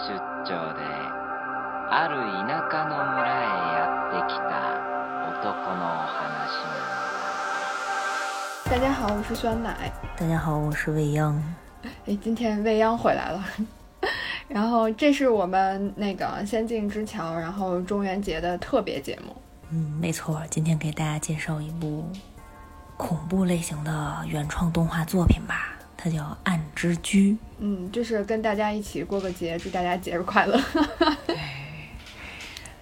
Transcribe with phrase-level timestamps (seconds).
[0.42, 0.80] 張で
[1.90, 3.44] ある田舎の村へ
[3.76, 4.72] やってきた
[5.28, 6.16] 男のお話
[6.64, 6.80] な
[8.64, 9.92] の大家好，我是酸奶。
[10.16, 11.40] 大家好，我是未央。
[12.06, 13.44] 哎，今天未央回来了。
[14.48, 19.36] 然后这是我们那个《仙境之桥》，然后中元节的特别节目。
[19.70, 22.10] 嗯，没错，今天给大家介绍一部
[22.96, 25.59] 恐怖类型的原创动画作品吧，
[26.03, 27.33] 它叫《暗之居》。
[27.59, 30.59] 嗯，就是跟大家一起过个节，祝大家节日快乐。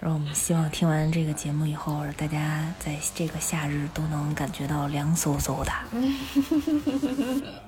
[0.00, 5.70] 然后我们希望听完这个节目以后，大家在这个夏日都能感觉到凉飕飕的。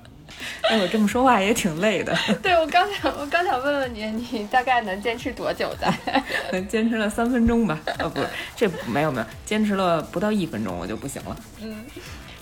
[0.62, 2.16] 哎，我这么说话也挺累的。
[2.42, 5.94] 对，我刚想，我刚想问问你，你大概能坚持多久的？
[6.50, 6.66] 能？
[6.68, 7.78] 坚持了三分钟吧。
[7.98, 11.36] 啊，不是，这没有没有，坚持了不到一分钟我就不行了。
[11.60, 11.84] 嗯。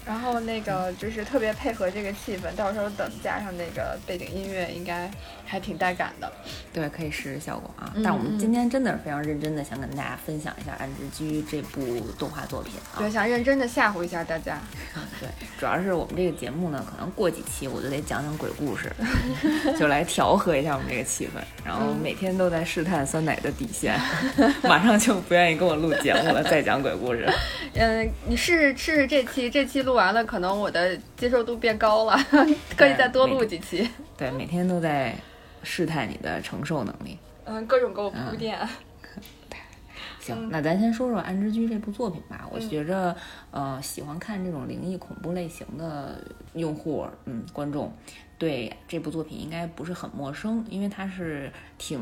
[0.06, 5.10] 然后那个就是特别配合这个气氛，到时候等加上那个背景音乐，应该
[5.44, 6.30] 还挺带感的。
[6.72, 7.92] 对，可以试试效果啊。
[8.02, 12.98] 但我们今天真的是非常认真的，想跟大家分享一下《安之居》这部动画作品啊。
[12.98, 14.58] 对，想认真的吓唬一下大家。
[15.20, 15.28] 对，
[15.58, 18.90] 主要是我们这个节目呢，可能过几期我就得讲讲鬼故事，
[19.78, 21.40] 就来调和一下我们这个气氛。
[21.64, 23.98] 然后每天都在试探酸奶的底线，
[24.64, 27.28] 马上就不愿意跟我录节目了，再讲鬼故事。
[27.74, 32.16] 嗯，你试试试试这期，这期录完了，可能我的接受度变高了，
[32.77, 33.88] 可以再多录几期。
[34.16, 35.14] 对，每天都在
[35.62, 37.19] 试探你的承受能力。
[37.44, 38.58] 嗯，各种给我铺垫。
[40.20, 42.46] 行，那咱先说说《安之居》这部作品吧。
[42.52, 43.16] 我觉着，
[43.50, 46.22] 呃，喜欢看这种灵异恐怖类型的
[46.55, 47.91] 用户，嗯，观众
[48.38, 52.00] 对这部作品应该不是很陌生，因为它是挺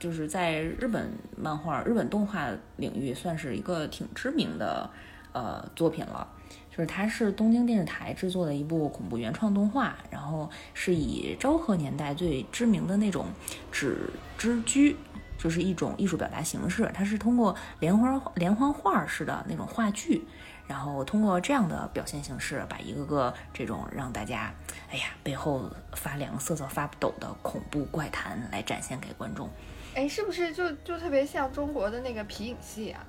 [0.00, 4.90] 就是在日本漫画、日本动画领域算是一个挺知名的
[5.32, 6.26] 呃作品了。
[6.70, 13.26] 就是它是东京电视台制作的一部恐怖原创动画，然后是以昭和年代最知名的那种
[13.72, 14.08] 纸
[14.38, 14.96] 之居，
[15.36, 16.90] 就是一种艺术表达形式。
[16.94, 20.24] 它是通过连环连环画式的那种话剧，
[20.68, 24.54] 然后通过这样的表现形式，把一个个这种让大家
[24.90, 29.50] 哎呀背后发凉、瑟瑟发抖的恐怖怪谈来展现给观众。
[29.96, 33.04] 哎，是不是就就特别像中国的那个皮影戏啊？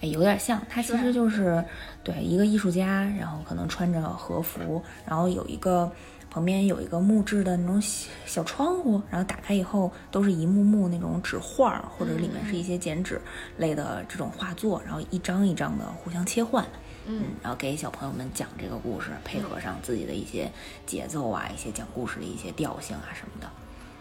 [0.00, 1.64] 哎，有点像，它其实就是
[2.04, 5.90] 对一个艺术家，然后可能穿着和服，然后有一个
[6.30, 13.20] 旁边有一个木质的那种小小窗户，然后打开以后都是一幕幕那种纸画，或者里面是一些剪纸
[13.56, 16.62] 类的这种画作，然后一张一张的互相切换，
[17.06, 20.52] 嗯，然后给小朋友们讲这个故事，配合上自己的一些
[20.84, 23.50] 节奏啊，一些讲故事的一些调性啊什么的，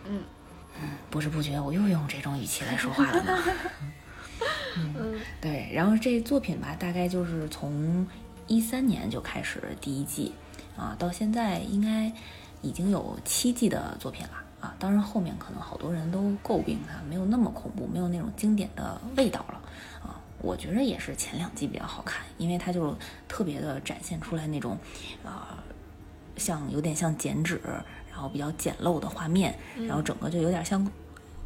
[0.09, 0.21] 嗯。
[0.81, 3.37] 嗯，不知不觉我又用这种语气来说话了呢。
[4.77, 8.05] 嗯，对，然后这作品吧，大概就是从
[8.47, 10.33] 一三年就开始第一季，
[10.77, 12.11] 啊，到现在应该
[12.61, 14.75] 已经有七季的作品了啊。
[14.77, 19.61] 当然后面可能好多人都诟病它没有那么恐怖，没有那种经典的味道了
[20.03, 20.19] 啊。
[20.39, 22.95] 我觉得也是前两季比较好看，因为它就
[23.27, 24.77] 特别的展现出来那种
[25.23, 25.63] 啊，
[26.35, 27.61] 像有点像剪纸，
[28.11, 29.57] 然后比较简陋的画面，
[29.87, 30.85] 然后整个就有点像。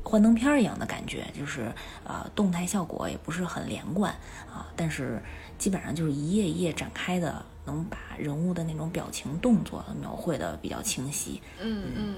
[0.03, 1.71] 幻灯片一样的感觉，就是
[2.03, 4.11] 呃，动态效果也不是很连贯
[4.51, 5.21] 啊，但是
[5.57, 11.41] 基本上就是一页一页展开的，能把人物的那种表情动作描绘的比较清晰。
[11.61, 12.15] 嗯嗯，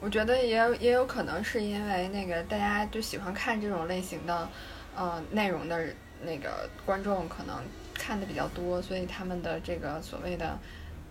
[0.00, 4.48] 我觉得也也有可能是因为那个大家就喜欢看这种类型的
[4.94, 5.86] 呃内容的
[6.22, 7.56] 那个观众可能
[7.94, 10.56] 看的比较多，所以他们的这个所谓的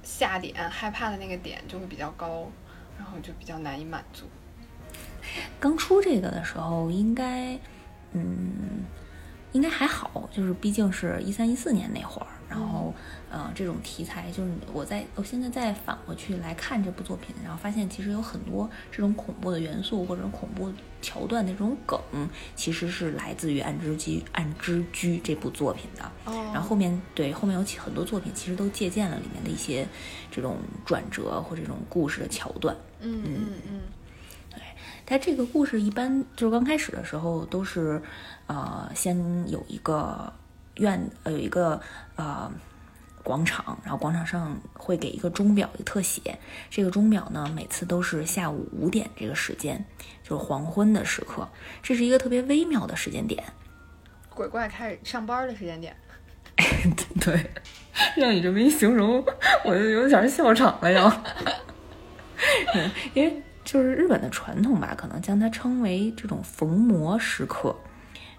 [0.04, 2.48] 下点害怕的那个点就会比较高，
[2.98, 4.26] 然后就比较难以满足。
[5.60, 7.58] 刚出这个的时候，应该，
[8.14, 8.86] 嗯，
[9.54, 12.94] 应该还好，就是毕竟是一三一四年那会儿，然后，
[13.32, 22.00] 呃，这种题材，就是我在我现在再反过去来看这部作品，然后发现其实有很多这种恐怖的元素或者恐怖桥段那种梗，
[22.56, 26.04] 其实是来自于《暗之居》《暗之居》这部作品的。
[26.26, 26.52] 哦。
[26.54, 29.88] 然后后面对后面有很多作品，其实都借鉴了里面的一些
[30.30, 32.76] 这种转折或这种故事的桥段。
[33.02, 33.82] 嗯嗯嗯。
[35.10, 38.02] 它这个故事一般就是刚开始的时候都是，
[38.48, 39.18] 呃，先
[39.50, 40.34] 有一个
[40.76, 41.80] 院，呃，有一个
[42.18, 42.52] 呃
[43.24, 46.38] 广场，然后广场上会给一个钟表的特写。
[46.70, 49.86] 这个钟表呢，每次都是下午五点这个时间，
[50.24, 51.48] 就是黄昏的时刻，
[51.82, 53.42] 这是一个特别微妙的时间点。
[54.32, 55.96] 鬼怪开始上班的时间点。
[57.22, 57.50] 对，
[58.18, 59.24] 让你这么一形容，
[59.64, 61.10] 我就有点笑场了要。
[63.16, 63.42] 因为。
[63.68, 67.76] 就是日本的传统吧，可能将它称为这种逢魔时刻，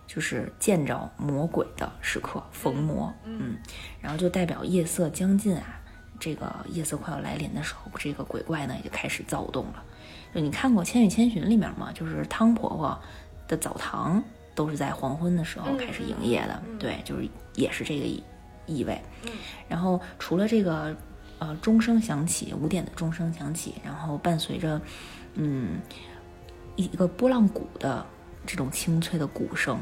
[0.07, 3.59] 就是见着魔鬼的时刻，逢魔，嗯，
[4.01, 5.79] 然后就代表夜色将近啊，
[6.19, 9.85] 这个夜色快要来临的时候，这个鬼怪呢也就开始躁动了。
[10.35, 11.93] 就你看过《千与千寻》里面吗？
[11.93, 12.99] 就是汤婆婆
[13.47, 14.23] 的澡堂
[14.55, 18.25] 都是在黄昏的时候开始营业的，对，就是也是这个意
[18.65, 18.99] 意味。
[19.69, 20.97] 然后除了这个
[21.39, 24.81] 呃钟声响起，五点的钟声响起，然后伴随着
[25.41, 25.81] 嗯
[26.77, 28.05] 一一个波浪鼓的
[28.45, 29.79] 这种清脆的鼓声，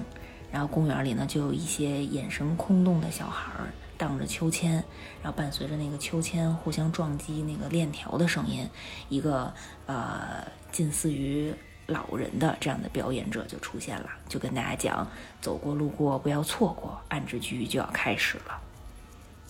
[0.52, 3.68] 然后公园里呢就有一些眼神空洞的小孩儿
[3.98, 4.74] 荡着秋千，
[5.22, 8.68] 然后伴随着那个秋千互相撞击那个链条的声音，
[9.08, 9.52] 一个
[9.86, 11.54] 呃近似于
[11.86, 15.06] 老人的这样的表演者就出现了，就跟大家讲：
[15.40, 18.60] 走过路过不要错过，暗之居就要开始了。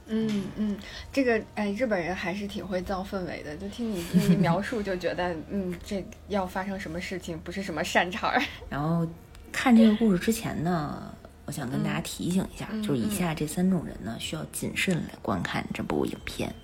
[0.09, 0.77] 嗯嗯，
[1.13, 3.57] 这个哎，日本人还是挺会造氛围的。
[3.57, 8.41] 就听你这一 描述，就觉得嗯，这要发生什么事情，不是什么善茬儿。
[8.71, 9.07] 然后
[9.53, 11.13] 看这个故事之前呢，
[11.45, 16.55] 我想跟大家提醒一下，就是以下这三种人呢，需要谨慎来观看这部影片。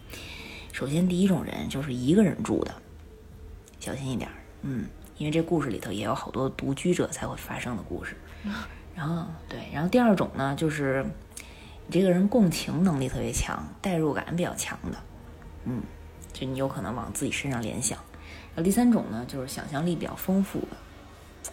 [0.72, 2.72] 首先，第一种人就是一个人住的，
[3.80, 4.86] 小心一点儿，嗯，
[5.18, 8.16] 因为这故事里头也有好多独居者才会发生的故事。
[8.94, 11.31] 然后对，然后第二种呢，就是你
[11.92, 14.96] 这个人共情能力特别强，代入感比较强的，
[15.66, 15.82] 嗯，
[16.32, 17.98] 就你有可能往自己身上联想。
[18.54, 20.68] 然后第三种呢，就是想象力比较丰富的，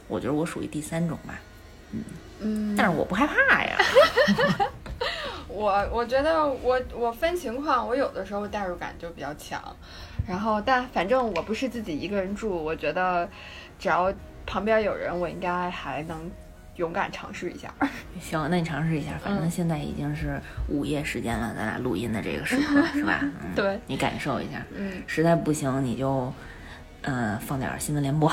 [0.07, 1.37] 我觉得我属于第三种吧，
[2.39, 3.77] 嗯，但是我不害怕呀。
[5.49, 9.61] 我我觉得我我分情况，我有的时候代入感就比较强，
[10.25, 13.29] 然后但反正我不是自己一个人住，我觉得
[13.77, 14.13] 只要
[14.45, 16.31] 旁边有人，我应该还能
[16.79, 17.71] 勇敢尝试一下。
[18.21, 20.39] 行，那你尝试一下，反正现在已经是
[20.69, 23.19] 午夜时间了，咱俩录音的这个时刻 是吧？
[23.21, 26.33] 嗯对你感受一下，嗯，实在不行你就，
[27.01, 28.31] 呃，放点新闻联播，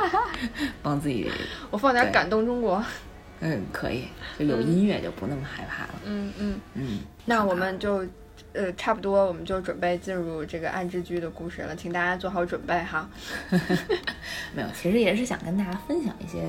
[0.82, 1.30] 帮自己，
[1.70, 2.82] 我放点对感动中国。
[3.40, 4.04] 嗯，可以，
[4.38, 6.98] 就有音乐就不那么害怕了，嗯嗯，嗯。
[7.26, 8.06] 那我们就
[8.54, 13.08] 呃差不多，我们就准备进入这个暗之居的故事了，请大家做好准备哈。
[14.54, 16.42] 没有，其实也是想跟大家分享一些，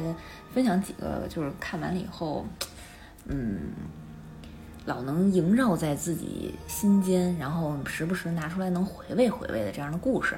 [0.54, 2.46] 分享几个，就是看完了以后，
[3.26, 3.72] 嗯，
[4.86, 10.38] 老能萦绕在自己心间，然后时不时拿出来能回味回味的这样的故事。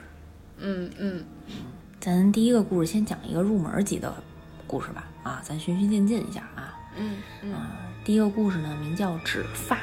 [0.57, 1.23] 嗯嗯
[2.00, 4.13] 咱第一个故事先讲一个入门级的
[4.67, 6.77] 故事吧，啊，咱循序渐进一下啊。
[6.97, 9.79] 嗯嗯啊，第一个故事呢，名叫指发，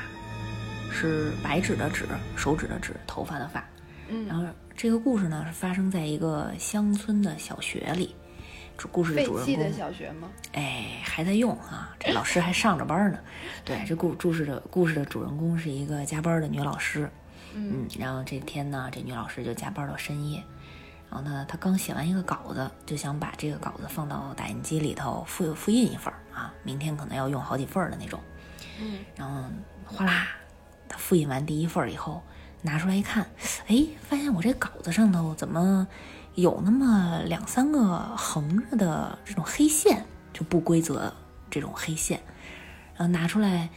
[0.93, 2.07] 是白纸的纸，
[2.37, 3.65] 手指的指，头发的发。
[4.09, 8.15] 嗯然嗯，后这个故事呢，是发生在一个乡村的小学里。
[8.77, 10.29] 这故事的主人弃的公，小学吗？
[10.53, 13.19] 哎，还在用啊，这老师还上着班呢。
[13.65, 17.09] 对，这故故事的故事的主人公是一个加班的女老师。
[17.55, 20.43] 嗯嗯，然后这天呢，这女老师就加班到深夜。
[21.11, 28.19] 然后呢，她刚写完一个稿子，就想把这个稿子放到打印机里头复复印一份儿啊，明天可能要用好几份儿的那种。
[28.81, 29.45] 嗯然后
[29.85, 30.29] 哗啦，
[30.93, 32.23] 他复印完第一份儿以后，
[32.61, 33.27] 拿出来一看，
[33.67, 35.89] 哎，发现我这稿子上头怎么
[36.35, 40.05] 有那么两三个横着的这种黑线，
[40.35, 41.11] 就不规则
[41.51, 42.21] 这种黑线。
[42.95, 43.71] 然后拿出来，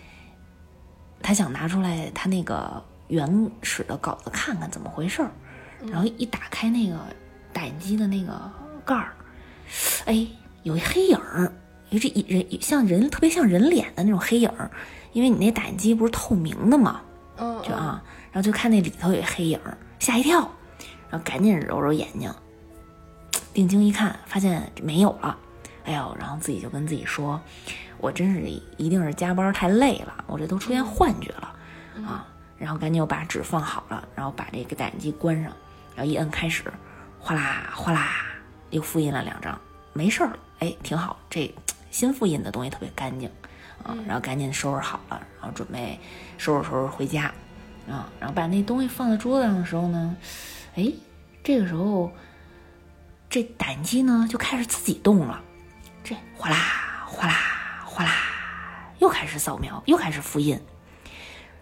[1.21, 5.31] 他想拿出来他那个原始的稿子看看怎么回事儿。
[5.87, 6.99] 然后一打开那个
[7.53, 8.51] 打印机的那个
[8.83, 9.13] 盖儿，
[10.05, 10.27] 哎，
[10.63, 11.51] 有一黑影儿，
[11.91, 14.69] 有这人像人特别像人脸的那种黑影儿，
[15.15, 16.99] 因为你那打印机不是透明的嘛，
[17.37, 18.03] 嗯就啊，
[18.33, 19.57] 然后就看那里头有黑影，
[19.97, 20.41] 吓一跳，
[21.09, 22.29] 然后赶紧揉揉眼睛，
[23.53, 25.37] 定睛一看，发现没有了，
[25.85, 27.39] 哎呦，然后自己就跟自己说，
[27.97, 28.41] 我真是
[28.75, 31.55] 一定是加班太累了，我这都出现幻觉了
[32.05, 35.53] 啊，然后赶紧又把纸放好了，然后把这个打印机关上，
[35.95, 36.65] 然后一摁开始，
[37.21, 38.17] 哗啦哗啦，
[38.69, 39.57] 又复印了两张，
[39.93, 41.49] 没事儿了，哎，挺好，这
[41.89, 43.31] 新复印的东西特别干净
[43.85, 45.99] 啊，然后赶紧收拾好了，然后准备
[46.39, 47.25] 收拾收拾回家
[47.87, 50.17] 啊，然后把那东西放在桌子上的时候呢，
[50.75, 50.91] 哎，
[51.43, 52.11] 这个时候
[53.29, 55.39] 这打印机呢就开始自己动了，
[56.03, 56.57] 这哗啦
[57.05, 57.35] 哗啦
[57.85, 58.11] 哗啦，
[58.97, 60.59] 又开始扫描，又开始复印。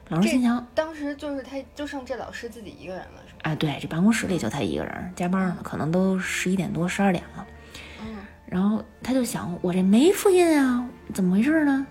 [0.07, 3.39] 老师心想，当时就是他，就剩这老师自己一个人了，是吧？
[3.51, 7.45] 啊，对，这办公室里就他一个人，加班呢，可能都十一点多、十二点了。
[8.01, 11.87] 嗯然后他就想，我这没复印啊，怎么回事呢？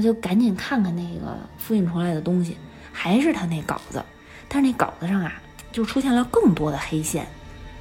[0.00, 2.56] 就赶紧看看那个复印出来的东西，
[2.92, 4.02] 还是他那稿子，
[4.48, 5.32] 但是那稿子上啊，
[5.70, 7.26] 就出现了更多的黑线，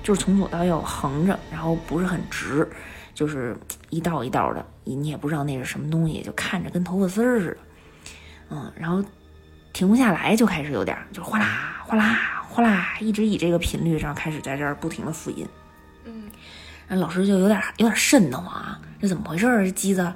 [0.04, 2.68] 就是从左到右横着，然后不是很直，
[3.14, 3.56] 就是
[3.90, 7.58] 一道一道的，你也不知道那是什么东西，就看着跟头发丝儿似的。
[8.52, 9.04] 嗯，然后
[9.74, 15.48] 停不下来，就开始有点，就哗啦哗啦哗啦，一直以这个频率上开始在这儿不停的复印。
[16.06, 16.24] 嗯
[16.88, 19.64] 然后老师就有点有点瘆得慌啊，这怎么回事儿？
[19.64, 20.12] 这机子，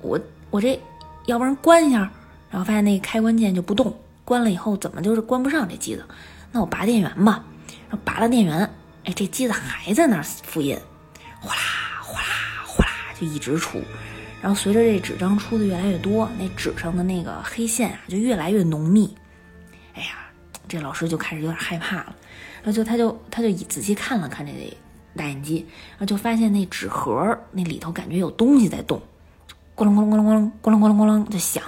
[0.00, 0.18] 我
[0.48, 0.80] 我这
[1.26, 2.10] 要不然关一下，
[2.50, 6.04] 然后发现那个开关键就不动，关了以后怎么就是关不上这机子？
[6.52, 7.44] 那我拔电源吧。
[7.88, 8.58] 然后拔了电源，
[9.04, 10.76] 哎，这机子还在那儿复印，
[11.40, 11.60] 哗啦
[12.02, 13.82] 哗啦哗啦就一直出。
[14.40, 19.14] 然后随着这纸张出的越来越多，那纸上的那个黑线啊就越来越浓密。
[19.94, 20.08] 哎呀，
[20.68, 22.16] 这老师就开始有点害怕了。
[22.62, 24.52] 然后就他就他就仔细看了看这
[25.16, 29.02] 打印机，然后就发现那纸盒那里头感觉有东西在动，
[29.84, 31.62] 咣啷咣啷咣啷咣啷咣啷咣隆咣啷就响。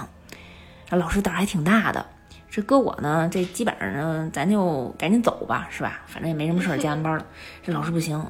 [0.89, 2.05] 然后老师胆儿还挺大的，
[2.51, 6.03] 这搁我呢，这基本上呢，咱就赶紧走吧，是吧？
[6.07, 7.25] 反正也没什么事儿，加完班了。
[7.63, 8.25] 这老师不行，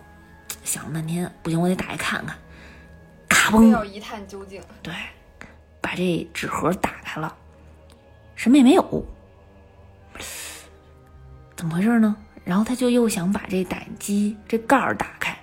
[0.63, 2.37] 想了半天，不行，我得打开看看。
[3.29, 4.63] 咔嘣，要一探究竟。
[4.83, 4.95] 对，
[5.81, 7.35] 把这纸盒打开了，
[8.37, 9.05] 什么也没有，
[11.57, 12.15] 怎么回事呢？
[12.45, 15.37] 然后他就又想把这打印机这盖儿打开，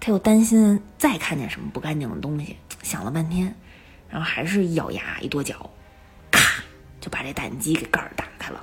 [0.00, 2.56] 他又担心再看见什么不干净的东西，
[2.86, 3.52] 想了半天，
[4.08, 5.68] 然后还是一咬牙一跺脚，
[6.30, 6.62] 咔
[7.00, 8.62] 就把这打印机给盖儿打开了，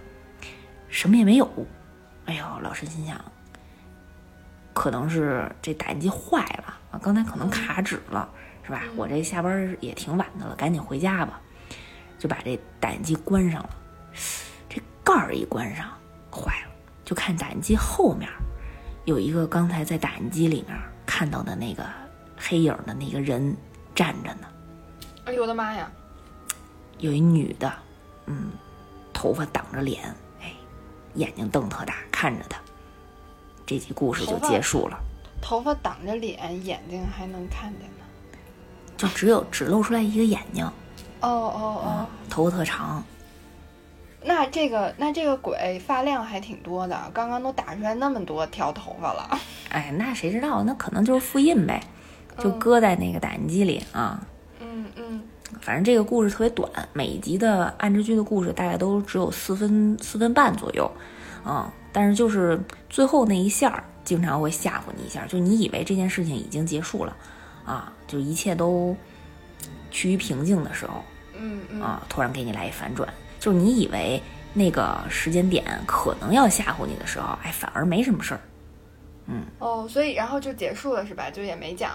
[0.88, 1.50] 什么也没有。
[2.25, 3.20] 哎呦，老师心想，
[4.74, 8.30] 可能是这打印机坏了啊，刚才可能卡纸了，
[8.65, 8.84] 是吧？
[8.96, 11.42] 我这下班也挺晚的了，赶紧回家吧，
[12.18, 13.70] 就把这打印机关上了。
[14.70, 15.89] 这盖儿一关上，
[16.32, 16.72] 坏了。
[17.03, 18.30] 就看打印机后面
[19.03, 21.86] 有一个刚才在打印机里面看到的那个
[22.38, 23.53] 黑影的那个人
[23.95, 24.47] 站着呢。
[25.25, 25.89] 哎呦我的妈呀！
[27.00, 27.71] 有一女的，
[28.27, 28.51] 嗯，
[29.13, 30.03] 头发挡着脸，
[30.41, 30.53] 哎，
[31.15, 32.59] 眼睛瞪特大看着他。
[33.65, 34.97] 这集故事就结束了。
[35.41, 38.05] 头发挡着脸，眼睛还能看见呢。
[38.95, 40.65] 就只有只露出来一个眼睛。
[41.21, 42.07] 哦哦哦。
[42.29, 43.03] 头发特长。
[44.25, 49.38] 那这个那这个鬼发量还挺多的，刚刚都打出来那么多条头发了。
[49.69, 50.63] 哎，那谁知道？
[50.63, 51.81] 那可能就是复印呗，
[52.39, 54.25] 就搁在那个打印机里啊。
[54.59, 55.21] 嗯嗯。
[55.61, 60.91] 反正这个故事特别短，每一集的暗之居的故事大概都只有四分四分半左右，
[61.43, 62.59] 啊，但是就是
[62.89, 67.15] 最后那一下经常会吓唬你一下，就你以为这件事情已经结束了，
[67.63, 68.95] 啊，就一切都
[69.91, 71.03] 趋于平静的时候，
[71.37, 73.07] 嗯嗯，啊，突然给你来一反转。
[73.39, 74.21] 就是你以为
[74.53, 78.39] 那个时间点可能要吓唬你的时候，哎，反而没什么事儿。
[79.27, 79.43] 嗯。
[79.59, 81.29] 哦，所以然后就结束了是吧？
[81.29, 81.91] 就也没讲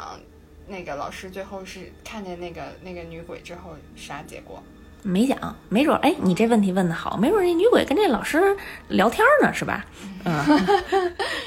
[0.69, 4.63] 那个老师最后是看见那个那个女鬼之后啥结果？
[5.03, 8.57] 没讲，没准哎，你这问题问的好，没准那女鬼跟这老师
[8.89, 9.85] 聊天呢，是吧？
[10.27, 10.45] 嗯。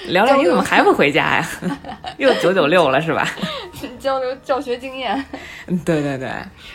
[0.07, 1.49] 聊聊你怎么还不回家呀？
[2.17, 3.27] 又九九六了是吧？
[3.99, 5.23] 交流教学经验，
[5.85, 6.29] 对对对。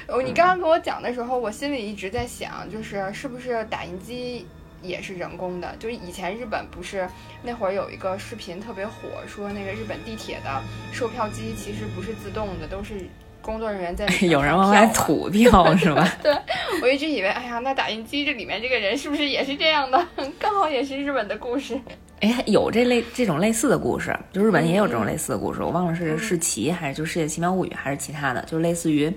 [0.07, 4.47] 哦，你刚刚跟我讲的时候，我心里一直在想，就是是不是打印机
[4.87, 5.75] 也是人工的？
[5.79, 7.09] 就是以前日本不是
[7.43, 8.93] 那会儿有一个视频特别火，
[9.27, 10.63] 说那个日本地铁的
[10.93, 13.09] 售票机其实不是自动的，都是
[13.43, 16.09] 工作人员在 有人往外吐票 是吧？
[16.23, 16.37] 对，
[16.83, 20.07] 我一直以为，哎呀，那打印机这里面这个人是不是也是这样的？
[20.39, 21.79] 刚好也是日本的故事。
[22.21, 25.63] 哎，有这类这种类似的故事，就日本也有这种类似的故事。
[25.63, 29.13] 我忘了是是奇还是就《世界奇妙物语》还是其他的，就类似于，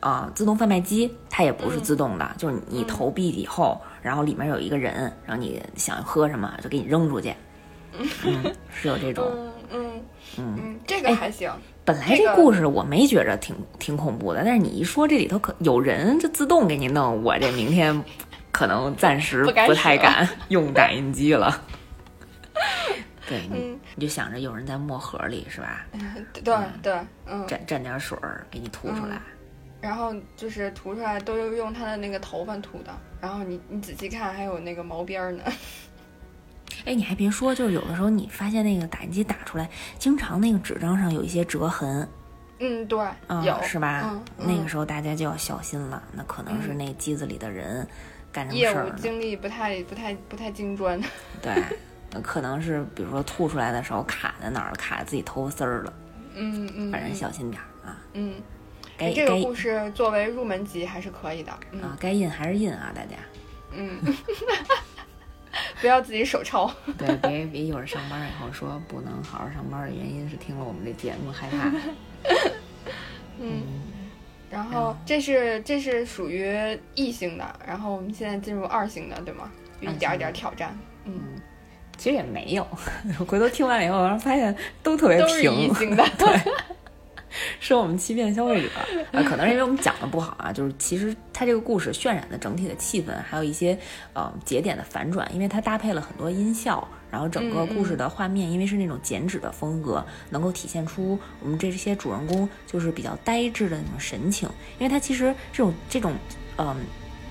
[0.00, 4.94] 啊，自动贩卖机，它也不是自动的，就是你投币以后，然后里面有一个人，
[5.24, 7.34] 然后你想喝什么就给你扔出去，
[8.24, 9.24] 嗯，是有这种，
[9.70, 10.02] 嗯
[10.38, 11.50] 嗯嗯，这个还行。
[11.84, 18.04] 本来这故事我没觉着挺挺恐怖的，但是你一说这里头可有人就自动给你弄，我这明天
[18.50, 21.60] 可能暂时不太敢用打印机了。
[23.28, 25.86] 对，你你就想着有人在墨盒里是吧？
[26.32, 26.94] 对对，
[27.26, 29.20] 嗯，蘸蘸点水儿给你吐出来，
[29.82, 35.42] 然后就是涂出来都用用他的那个头发涂的，然后你你仔细看还有那个毛边呢。
[36.86, 42.08] 哎，你还别说，就是有的时候你发现那个打印机打出来，经常那个纸张上有一些折痕。
[42.60, 42.98] 嗯，对，
[43.44, 44.18] 有是吧？
[44.38, 47.86] 那个时候大家就要小心了，那可能是那机子里的人
[48.32, 48.86] 干什么事儿？
[48.86, 51.00] 业务经历不太不太不太精专。
[51.42, 51.52] 对。
[52.22, 55.92] 可能是，比如说吐出来的时候卡在哪儿，卡自己头发丝儿了。
[56.34, 57.96] 嗯嗯，反正小心点儿啊。
[58.12, 58.34] 嗯，
[58.98, 61.96] 这个故事作为入门级还是可以的啊。
[61.98, 63.16] 该印还是印啊，大家。
[63.72, 63.98] 嗯，
[65.80, 66.72] 不要自己手抄。
[66.98, 71.72] 对，别别一会儿上班以后说不能好好上班的原因是听了我们这节目害怕。
[73.40, 73.62] 嗯，
[74.50, 79.50] 然后这是这是属于异性的，然后我们现在进入二性的，对吗？
[79.80, 80.78] 一点一点挑战。
[81.04, 81.20] 嗯。
[81.98, 82.66] 其实也没有，
[83.28, 86.40] 回头听完以后，然后发现都特别平，对，
[87.60, 88.68] 是我们欺骗消费者
[89.12, 90.52] 啊，可能是因为我们讲的不好啊。
[90.52, 93.78] 就是其实它这个故事渲染的整体的气氛，还有一些
[94.12, 104.48] 呃节点的反转，因为它搭配了很多音效，然后整个故事的画面，因为是那种剪纸的风格，能够体现出我们这些主人公就是比较呆滞的那种神情。
[104.78, 106.14] 因为它其实这种这种
[106.58, 106.76] 嗯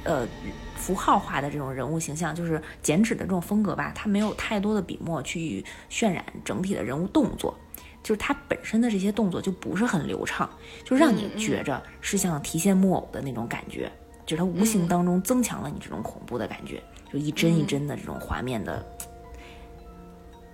[0.04, 0.28] 呃
[0.76, 7.56] 符号化的这种人物形象，就是剪纸的这种风格吧，它没有太多的笔墨去渲染整体的人物动作，
[8.04, 10.50] 就是它本身的这些动作就不是很流畅，
[10.84, 13.92] 就让你觉着是像提线木偶的那种感觉，
[14.26, 16.82] 就是它无形当中增强了你这种恐怖的感觉，
[17.12, 18.84] 就一帧一帧的这种画面的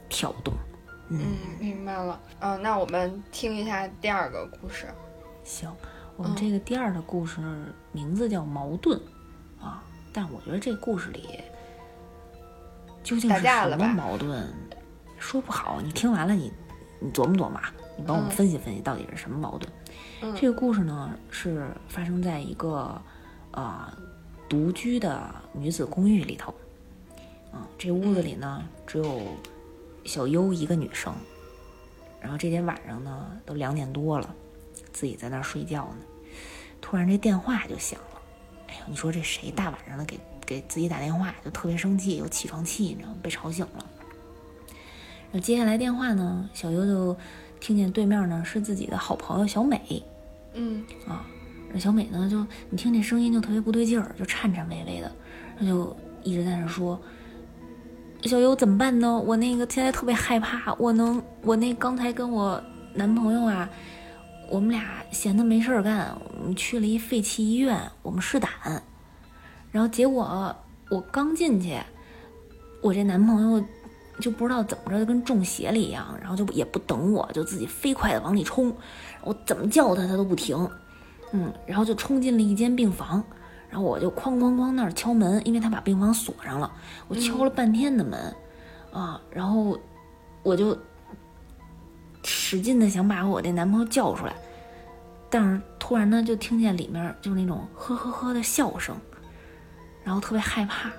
[0.10, 0.54] 跳动。
[1.10, 1.20] 嗯，
[1.58, 2.20] 明白了。
[2.39, 4.88] 嗯，那我们听一下第二个故事。
[5.46, 5.74] 行，
[6.18, 7.39] 我们这个第二个故事
[7.94, 9.00] 名字叫矛盾
[9.62, 11.39] 啊，但我觉得这故事里
[13.04, 14.54] 究竟是什么矛盾，
[15.18, 15.80] 说不好。
[15.82, 16.51] 你听完了，你
[17.00, 17.60] 你琢磨琢磨，
[17.98, 20.36] 你帮我们分析分析到底是什么矛盾。
[20.36, 23.00] 这个故事呢是发生在一个
[23.51, 23.92] 呃
[24.50, 26.54] 独居的女子公寓里头，
[27.51, 29.22] 啊，这屋子里呢只有
[30.06, 31.13] 小优一个女生，
[32.20, 34.34] 然后这天晚上呢都两点多了。
[34.94, 36.06] 自己在那儿睡觉呢，
[36.82, 38.22] 突然这电话就响了。
[38.68, 43.18] 哎呦，你说这谁大晚上的给给自己打电话，就特别生气，有起床气，你知道吗？
[43.22, 43.86] 被吵醒了。
[45.39, 47.15] 接下来电话呢，小优就
[47.60, 50.03] 听见对面呢是自己的好朋友小美。
[50.53, 51.25] 嗯啊，
[51.72, 55.12] 那小美呢就你听这声音就特别不对劲儿，就颤颤巍巍的，
[55.60, 57.00] 她就一直在那说
[58.24, 59.20] ：“小优怎么办呢？
[59.20, 62.62] 我那个现在特别害怕，我能我那刚才跟我
[62.94, 63.70] 男朋友啊。”
[64.50, 68.50] 我们俩闲的没事儿干，我们去了一废弃医院，我们试胆，
[69.74, 70.56] 然后结果
[70.89, 71.77] 我刚进去，
[72.82, 73.62] 我这男朋友
[74.19, 78.75] 就不知道怎么着，就跟中邪了一样，然后就也不等我，就自己飞快的往里冲，
[79.24, 80.69] 我怎么叫他他都不停，
[81.31, 83.24] 嗯，然后就冲进了一间病房，
[83.69, 86.71] 然后我就哐哐哐那儿敲门，因为他把病房锁上了，
[87.07, 88.36] 我敲了半天的门，
[88.91, 89.77] 啊，然后
[90.43, 90.77] 我就。
[92.29, 94.36] 使劲的想把我这男朋友叫出来，
[95.29, 98.93] 但是突然呢，就听见里面就是那种呵呵呵的笑声，
[100.03, 100.91] 然后特别害怕。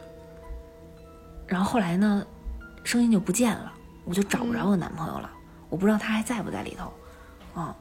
[1.46, 2.24] 然后后来呢，
[2.88, 3.70] 声音就不见了，
[4.06, 5.30] 我就找不着我男朋友了，
[5.68, 6.90] 我不知道他还在不在里头，
[7.60, 7.76] 啊。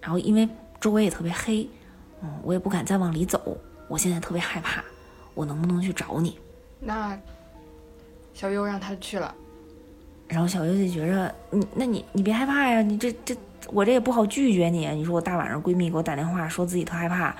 [0.00, 0.48] 然后因为
[0.80, 1.70] 周围也特别黑，
[2.20, 4.82] 嗯，我也不敢再往里走，我现在特别害怕，
[5.34, 6.36] 我能不能去找你？
[6.80, 7.16] 那
[8.34, 9.32] 小优让他去了。
[10.26, 13.36] 然后小优就觉着，你那你你别害怕呀，你这这
[13.68, 14.88] 我这也不好拒绝你。
[14.96, 17.32] 你说我大晚上闺蜜给我打电话说自己特害怕，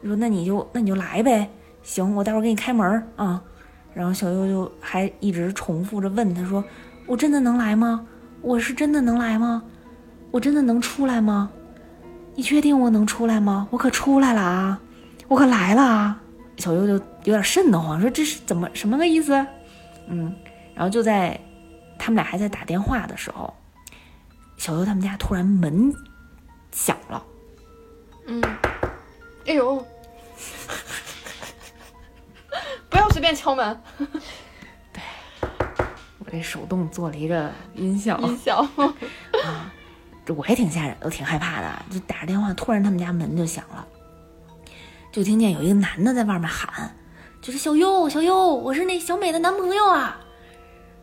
[0.00, 1.50] 你说那你就那你就来呗，
[1.82, 3.42] 行，我待会儿给你开门啊。
[3.94, 6.64] 然后小优就还一直重复着问他说，
[7.06, 8.06] 我真的能来吗？
[8.42, 9.62] 我是真的能来吗？
[10.30, 11.50] 我真的能出来吗？
[12.34, 13.66] 你确定我能出来吗？
[13.70, 14.80] 我可出来了啊，
[15.28, 16.20] 我可来了啊。
[16.56, 17.00] 小优就有
[17.34, 19.32] 点瘆得慌，说这是怎么什么个意思？
[20.08, 20.34] 嗯，
[20.74, 21.38] 然后就在。
[22.02, 23.52] 他们俩还在打电话的时候，
[24.56, 25.92] 小优他们家突然门
[26.72, 27.22] 响了。
[28.26, 28.42] 嗯，
[29.46, 29.86] 哎呦，
[32.90, 33.80] 不要随便敲门。
[34.92, 35.00] 对，
[36.18, 38.18] 我这手动做了一个音效。
[38.18, 38.66] 音效
[39.44, 39.72] 啊，
[40.26, 41.68] 这我也挺吓人，我挺害怕的。
[41.90, 43.86] 就打着电话，突然他们家门就响了，
[45.12, 46.94] 就听见有一个男的在外面喊
[47.40, 50.20] ：“就是小优，小优，我是那小美的男朋友啊。”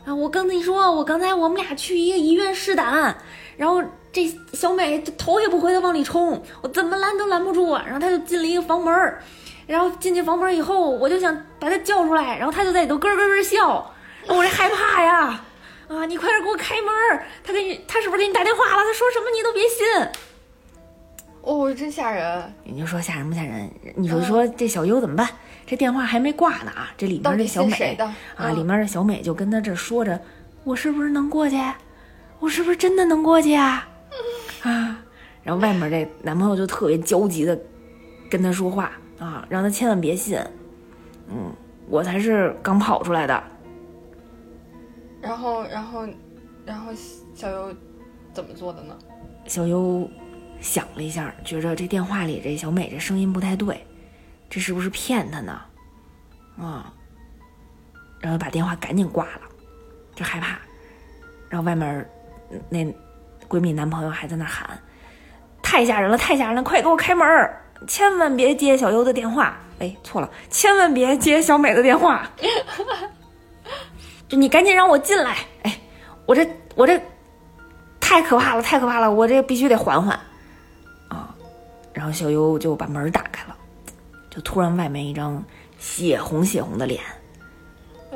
[0.05, 0.15] 啊！
[0.15, 3.13] 我跟你说，我刚才我们俩去一个医院试胆，
[3.57, 7.75] 然后这小美头也不回的往里冲，我怎么拦都拦不住。
[7.75, 8.93] 然后她就进了一个房门，
[9.67, 13.93] 然后进去房门以后，我就想把他叫出来，然后他就在里头咯咯咯笑。
[14.27, 15.43] 我这害怕呀！
[15.89, 16.91] 啊，你快点给我开门！
[17.43, 18.83] 他给你，他是不是给你打电话了？
[18.83, 19.85] 他说什么你都别信。
[21.41, 22.53] 哦，真吓人！
[22.63, 23.69] 你就说吓人不吓人？
[23.95, 25.29] 你就说这小优怎么办？
[25.65, 26.91] 这电话还没挂呢啊！
[26.97, 27.97] 这里面这小美
[28.35, 30.19] 啊，里面的小美就跟他这说着
[30.63, 31.57] ：“我是不是能过去？
[32.39, 33.87] 我是不是真的能过去啊？”
[34.63, 34.99] 啊！
[35.43, 37.57] 然后外面这男朋友就特别焦急的
[38.29, 40.39] 跟他说话啊，让他千万别信。
[41.29, 41.51] 嗯，
[41.89, 43.43] 我才是刚跑出来的。
[45.21, 46.07] 然后，然后，
[46.65, 46.91] 然后
[47.33, 47.75] 小优
[48.33, 48.95] 怎么做的呢？
[49.45, 50.09] 小优
[50.61, 53.85] 想了一下，觉着这电话里这小美这声音不太对。
[54.49, 55.59] 这是不是骗他呢？
[56.57, 56.93] 啊，
[58.21, 59.41] 然后把电话赶紧挂了，
[60.15, 60.57] 就害怕。
[61.49, 62.09] 然后外面
[62.69, 62.85] 那
[63.49, 64.79] 闺蜜男朋友还在那喊
[65.61, 66.63] ：“太吓人了，太吓人了！
[66.63, 67.27] 快给我开门，
[67.85, 72.27] 千万别接小优的电话。”哎，错了，千万别接小美的电话。
[74.27, 75.37] 就你赶紧让我进来！
[75.61, 75.79] 哎，
[76.25, 76.99] 我这我这
[77.99, 79.11] 太可怕了，太可怕了！
[79.11, 80.19] 我这必须得缓缓
[81.09, 81.35] 啊！
[81.93, 83.55] 然后小优就把门打开了。
[84.29, 85.43] 就突然，外面一张
[85.77, 86.99] 血红血红的脸，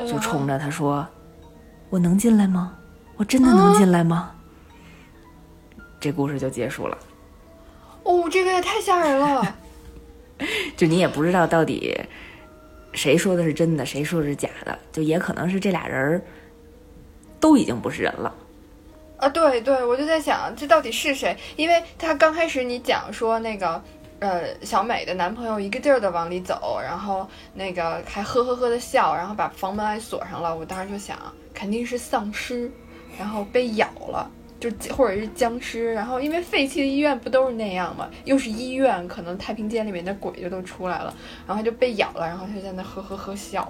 [0.07, 1.07] 就冲着他说
[1.89, 2.73] ：“我能进来吗？
[3.17, 4.31] 我真的能进来吗？”
[6.01, 6.97] 这故事就结束了。
[8.11, 9.55] 哦，这个也太吓人了！
[10.75, 11.97] 就你也不知道到底
[12.93, 16.21] 谁说的是真的，谁说的是假的，就也可能是这俩人儿
[17.39, 18.33] 都已经不是人了。
[19.17, 21.37] 啊，对对，我就在想这到底是谁？
[21.55, 23.81] 因为他刚开始你讲说那个。
[24.21, 30.55] 呃，小美的男朋友一个劲儿的往里走，然后那个还呵呵呵的笑，然后把房门还锁上了。
[30.55, 31.17] 我当时就想，
[31.55, 32.71] 肯定是丧尸，
[33.17, 34.29] 然后被咬了，
[34.61, 35.91] 就或者是僵尸。
[35.91, 38.09] 然后因为废弃的医院不都是那样吗？
[38.23, 41.13] 又是医院，可能太平间里面的鬼就都出来了，
[41.45, 43.69] 然后就被咬了，然后就在那呵呵呵笑。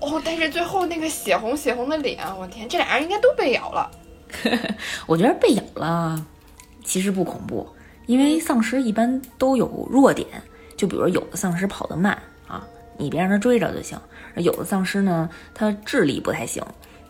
[0.00, 3.90] 哦，但是最后那个血红血红的脸，我天，这俩人应该都被咬了。
[5.06, 6.26] 我觉得被咬了
[6.82, 7.68] 其实不恐怖。
[8.06, 10.28] 因为丧尸一般都有弱点，
[10.76, 12.12] 就比如有的丧尸跑得慢
[12.46, 12.62] 啊，
[12.98, 13.98] 你别让他追着就行；
[14.36, 16.62] 有的丧尸呢，他智力不太行，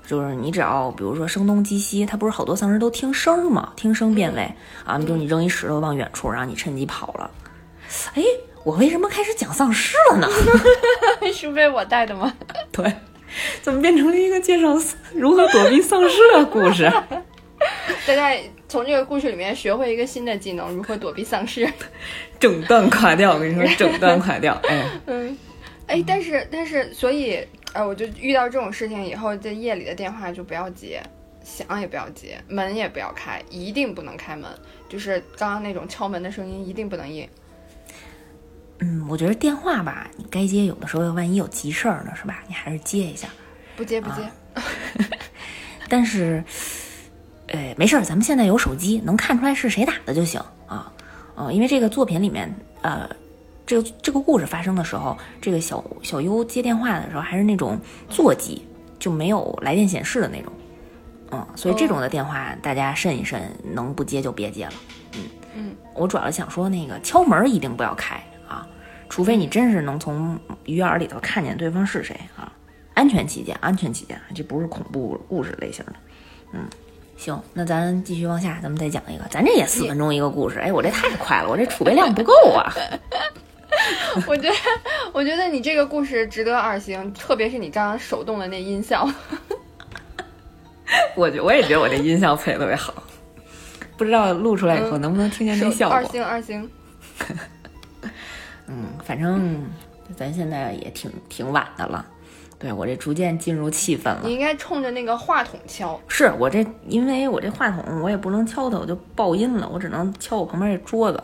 [0.07, 3.73] 就是你只要比如说声东击西，它不是好多丧尸都听声吗？
[3.77, 4.53] 听声辨位
[4.85, 7.31] 啊，比如你扔一石头往远处，然后你趁机跑了。
[8.15, 8.23] 哎，
[8.65, 10.29] 我为什么开始讲丧尸了呢？
[11.33, 12.35] 是被我带的吗？
[12.71, 12.93] 对，
[13.63, 14.77] 怎么变成了一个介绍
[15.15, 16.91] 如何躲避丧尸的故事？
[18.07, 18.33] 大家。
[18.67, 21.73] 从这个故事里面学会一个新的技能，如何躲避丧尸。
[22.41, 24.61] 整段垮掉，我跟你说，整段垮掉。
[24.65, 25.39] 哎， 嗯，
[25.87, 27.39] 哎，但是但是，所以，
[27.75, 31.03] 呃，我就遇到这种事情以后，在夜里的电话就不要接，
[31.45, 34.51] 响也不要接，门也不要开，一定不能开门，
[34.89, 37.29] 就是刚刚那种敲门的声音一定不能应。
[38.79, 42.43] 嗯，我觉得电话吧，你该接，有的时候万一有急事儿呢，是吧？
[42.49, 43.29] 你还是接一下。
[43.77, 44.29] 不接不接。
[45.89, 46.43] 但是。
[47.49, 50.91] 哎，没事儿，咱们现在有手机，能看出来是谁打的就行啊。
[51.37, 53.09] 嗯，因为这个作品里面，呃，
[53.67, 58.63] 这个这个故事发生的时候，这个小小优接电话的时候还是那种座机，
[58.99, 60.53] 就没有来电显示的那种。
[61.31, 64.73] 嗯，所以这种的电话大家慎一慎，能不接就别接了。
[65.15, 65.21] 嗯
[65.55, 68.67] 嗯，我主要想说那个敲门一定不要开啊，
[69.09, 72.53] 除非你真是能从鱼眼里头看见对方是谁啊。
[72.93, 75.93] 安全起见，安全起见，这不是恐怖故事类型的。
[76.53, 76.61] 嗯。
[77.17, 79.25] 行，那咱继续往下，咱们再讲一个。
[79.31, 82.73] 咱这也四分钟一个故事，哎，我这太快了，我这储备量不够啊。
[84.27, 84.55] 我觉得，
[85.13, 89.09] 我觉得你这个故事值得二星，特别是你刚刚手动的那音效。
[91.17, 92.95] 我觉我也觉得我这音效配的特别好，
[93.97, 95.97] 不知道录出来以后能不能听见这效果。
[95.97, 96.71] 二星，二星。
[98.67, 99.67] 嗯，反正
[100.17, 102.07] 咱现在也挺挺晚的了。
[102.59, 104.21] 对我这逐渐进入气氛了。
[104.25, 106.01] 你应该冲着那个话筒敲。
[106.09, 109.69] 是我这，因为我这话筒我也不能敲它，我就爆音了。
[109.71, 111.23] 我只能敲我旁边这桌子。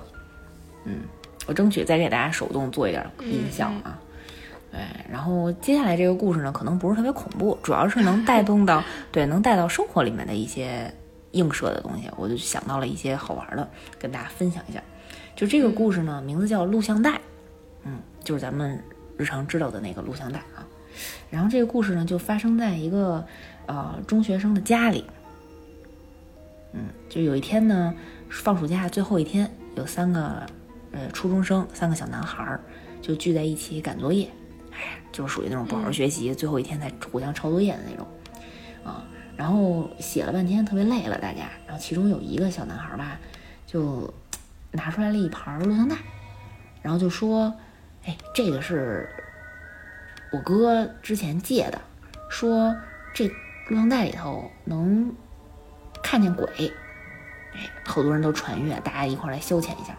[0.85, 1.01] 嗯，
[1.51, 3.99] 我争取再给大家手动做一点音效啊。
[4.71, 10.89] 对，然后接下来这个故事呢，可能不是特别恐怖，主要是能带动到 对能带到生活里面的一些
[11.33, 12.09] 映射的东西。
[12.17, 14.81] 我就想到了一些好玩的，跟大家分享一下。
[15.35, 17.21] 就这个故事呢，名字叫录像带。
[17.83, 18.81] 嗯，就是咱们
[19.17, 20.65] 日常知道的那个录像带啊。
[21.31, 23.27] 然后这个故事呢，就发生在一个
[23.67, 25.05] 呃中学生的家里。
[26.75, 27.93] 嗯，就有一天呢，
[28.29, 30.47] 放暑假最后一天，有三个
[30.93, 32.61] 呃初中生，三个小男孩儿
[33.01, 34.29] 就聚在一起赶作业。
[34.73, 38.07] 哎，就是属于那种不好好学习，最后一天才互相抄作业的那种
[38.85, 39.05] 啊。
[39.37, 41.49] 然后写了半天，特别累了，大家。
[41.67, 43.19] 然后其中有一个小男孩吧，
[43.67, 44.13] 就
[44.71, 45.97] 拿出来了一盘录像带，
[46.83, 47.55] 然后就说
[48.07, 49.09] ：“哎，这个是。”
[50.33, 51.81] 我哥之前借的，
[52.29, 52.73] 说
[53.13, 55.13] 这录像带里头能
[56.05, 56.47] 看见鬼，
[57.53, 59.99] 哎，好多人都传阅，大家一块来消遣一下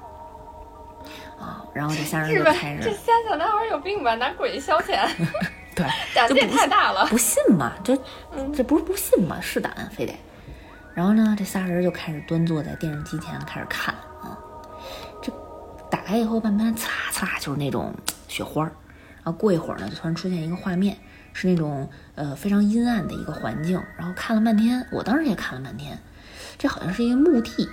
[1.42, 1.66] 啊。
[1.74, 4.16] 然后这仨人就开始，这仨小男孩有病吧？
[4.16, 5.10] 拿鬼消遣？
[5.74, 7.74] 对， 胆子也太大了，不信嘛？
[7.84, 7.98] 就
[8.54, 9.40] 这不是不信嘛？
[9.42, 10.14] 是胆，非得。
[10.94, 14.38] 然后呢，这仨人就开始端坐在电视机前开始看啊。
[15.22, 15.32] 这
[15.90, 17.94] 打开以后，慢慢呲啦呲啦，就是那种
[18.28, 18.64] 雪花。
[18.64, 20.98] 然后过一会儿呢，就突然出现一个画面，
[21.32, 23.82] 是那种呃非常阴暗的一个环境。
[23.98, 25.98] 然后看了半天，我当时也看了半天，
[26.58, 27.70] 这好像是一个墓地，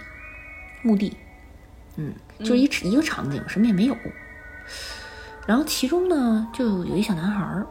[0.83, 1.17] 墓地，
[1.97, 3.97] 嗯，就是一一个场景，什么也没有。
[5.47, 7.67] 然后其中呢，就有一小男孩儿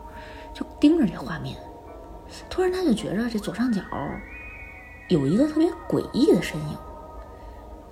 [0.53, 1.55] 就盯着这画面，
[2.49, 3.81] 突然他就觉着这左上角
[5.09, 6.77] 有一个特别诡异的身影。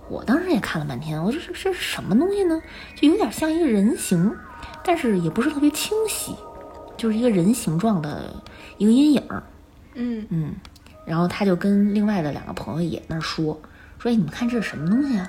[0.09, 2.61] 我当时也看了半天，我说这这是什么东西呢？
[2.95, 4.35] 就有点像一个人形。
[4.83, 6.35] 但是也不是特别清晰，
[6.95, 8.31] 就是一个人形状的
[8.77, 9.23] 一个阴影
[9.95, 10.53] 嗯嗯，
[11.05, 13.59] 然后他就跟另外的两个朋友也那说
[13.97, 15.27] 说，哎，你们看这是什么东西啊？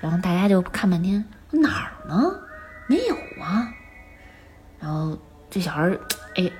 [0.00, 2.32] 然后大家就看半天，哪儿呢？
[2.86, 3.72] 没有啊。
[4.78, 5.16] 然后
[5.48, 6.00] 这小孩儿
[6.36, 6.50] 哎，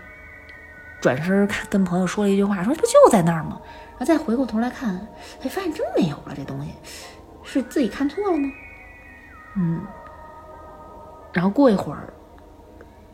[1.01, 3.61] 转身看跟朋友说了一句话，说不就在那儿吗？
[3.93, 4.95] 然后再回过头来看，
[5.43, 6.35] 哎，发现真没有了。
[6.37, 6.73] 这东西
[7.43, 8.49] 是自己看错了吗？
[9.57, 9.83] 嗯。
[11.33, 12.13] 然后过一会儿，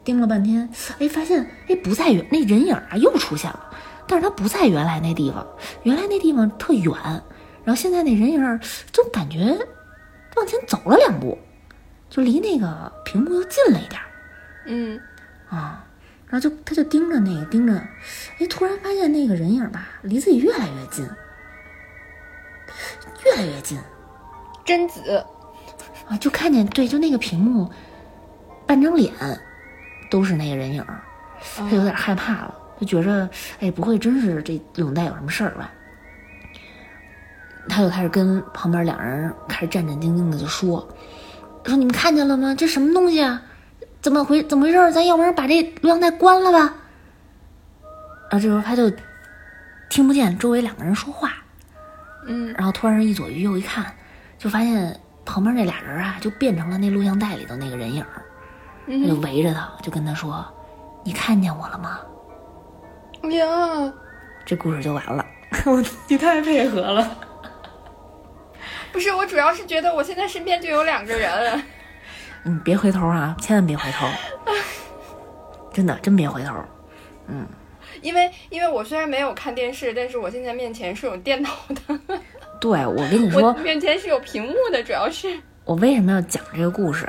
[0.04, 3.70] 盯了半天，哎，发现哎不在原那人影啊又出现了，
[4.06, 5.46] 但是他不在原来那地方，
[5.82, 6.94] 原来那地方特远，
[7.64, 8.60] 然后现在那人影
[8.92, 9.56] 就感觉
[10.36, 11.38] 往前走了两步，
[12.08, 14.06] 就离那个屏幕又近了一点儿
[14.66, 15.00] 嗯
[15.48, 15.84] 啊，
[16.28, 17.72] 然后就他就盯着那个盯着，
[18.38, 21.08] 哎，突然发现那个人影吧离自己越来越近，
[23.24, 23.78] 越来越近。
[24.64, 25.24] 贞子，
[26.08, 27.70] 啊，就看见对，就那个屏幕，
[28.66, 29.12] 半张脸
[30.10, 31.00] 都是那个人影儿，
[31.56, 35.70] 他有点害怕了，就觉着，哎，不会真是这领带有什么事儿吧？
[37.68, 40.86] 他就开始跟旁边两人开始战战兢兢的就说，
[41.64, 42.54] 说你们看见了吗？
[42.56, 43.42] 这什么东西啊？
[44.00, 44.92] 怎么回怎么回事？
[44.92, 46.74] 咱要不然把这录像带关了吧？
[48.30, 48.90] 然后这时候他就
[49.88, 51.32] 听不见周围两个人说话，
[52.26, 53.86] 嗯然后突然一左一右一看，
[54.38, 58.22] 就发现旁边那俩人啊，就变成了那录像带里头那个人影儿，
[58.86, 60.44] 他就嗯，围着他，就跟他说
[61.04, 61.98] ：“你看见我了吗
[63.22, 63.92] 哎呀，？”
[64.46, 65.24] 这故事就完了。
[65.66, 67.18] 我你太配合了。
[68.96, 71.62] 不是，我主要是觉得我现在身边就有两个人，
[72.44, 74.06] 嗯，别回头啊，千万别回头，
[75.70, 76.54] 真的真别回头。
[77.28, 77.46] 嗯。
[78.00, 82.00] 因为因为我虽然没有看电视，但是我现在面前是有电脑的，
[82.58, 87.06] 对我跟你我说，面前是有屏幕的，主要是，我为什么要讲这个故事，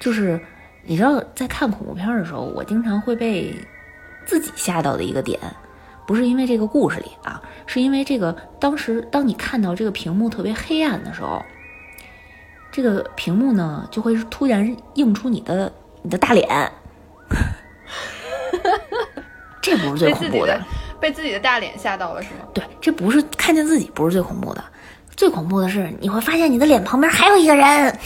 [0.00, 0.40] 就是
[0.82, 3.54] 你知道，在看恐怖片的时候，我经常会被
[4.26, 5.38] 自己吓到的一个点，
[6.06, 11.42] 不是因为这个故事里啊，是因为这个当时当你看到这个屏幕特别黑暗的时候，
[12.70, 16.70] 这个屏幕呢就会突然映出你的你的大脸，
[19.62, 20.60] 这不是最恐怖的。
[21.00, 22.46] 被自己的大脸吓到了是吗？
[22.54, 24.62] 对，这不是看见自己不是最恐怖的，
[25.16, 27.98] 最恐怖的是你会发现你的脸旁边还有一个人。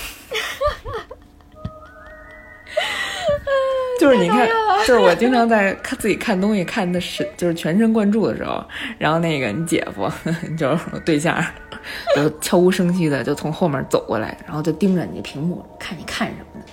[4.00, 4.46] 就是你看，
[4.86, 8.64] 就是我经常在看自己看东西看的是就是全神贯注的时候，
[8.98, 10.10] 然后那个你姐夫
[10.56, 11.42] 就是我对象，
[12.14, 16.64] 就悄无声息的就从后面走过来，然后就盯着你的屏幕看你看什么呢？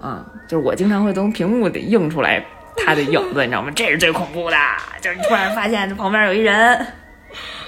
[0.00, 2.44] 啊，就是我经常会从屏幕里映出来
[2.76, 3.70] 他的影子，你知道吗？
[3.74, 4.56] 这是最恐怖的，
[5.00, 6.54] 就是你突然发现这旁边有一人。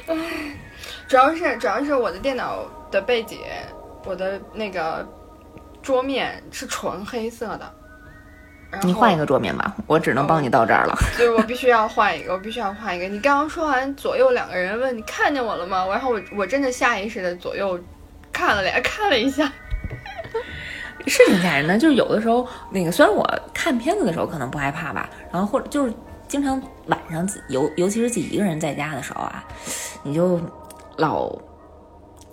[0.07, 0.15] 唉
[1.09, 3.39] 主要是主要是我的电脑的背景，
[4.05, 5.07] 我的那个
[5.81, 7.73] 桌面是纯黑色的。
[8.83, 10.97] 你换一个桌面吧，我只能帮你到这儿了。
[11.17, 13.07] 就是我必须要换一个，我必须要换一个。
[13.07, 15.87] 你刚刚说完左右两个人问你看见我了吗？
[15.89, 17.79] 然后我我真的下意识的左右
[18.33, 19.51] 看了两 看了一下，
[21.07, 25.93] 是挺吓人的，就是有的时候那个，虽然我看片子的时候可能不害怕吧，然后或者就是
[26.29, 29.43] 经常晚上自尤尤其是自己一个人在家的时候啊，
[30.03, 30.41] 你就
[30.97, 31.33] 老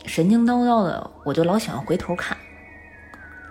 [0.06, 2.36] 神经叨叨的，我就老喜欢回头看。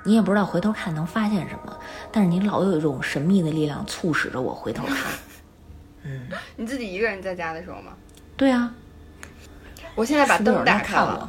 [0.04, 1.78] 你也不知道回头看能发现什么，
[2.10, 4.96] 但是你老有一种神秘的力量促使着我回头看。
[6.04, 7.92] 嗯你自己一个人在家的时候吗？
[8.36, 8.74] 对啊，
[9.94, 11.28] 我现在把灯打开了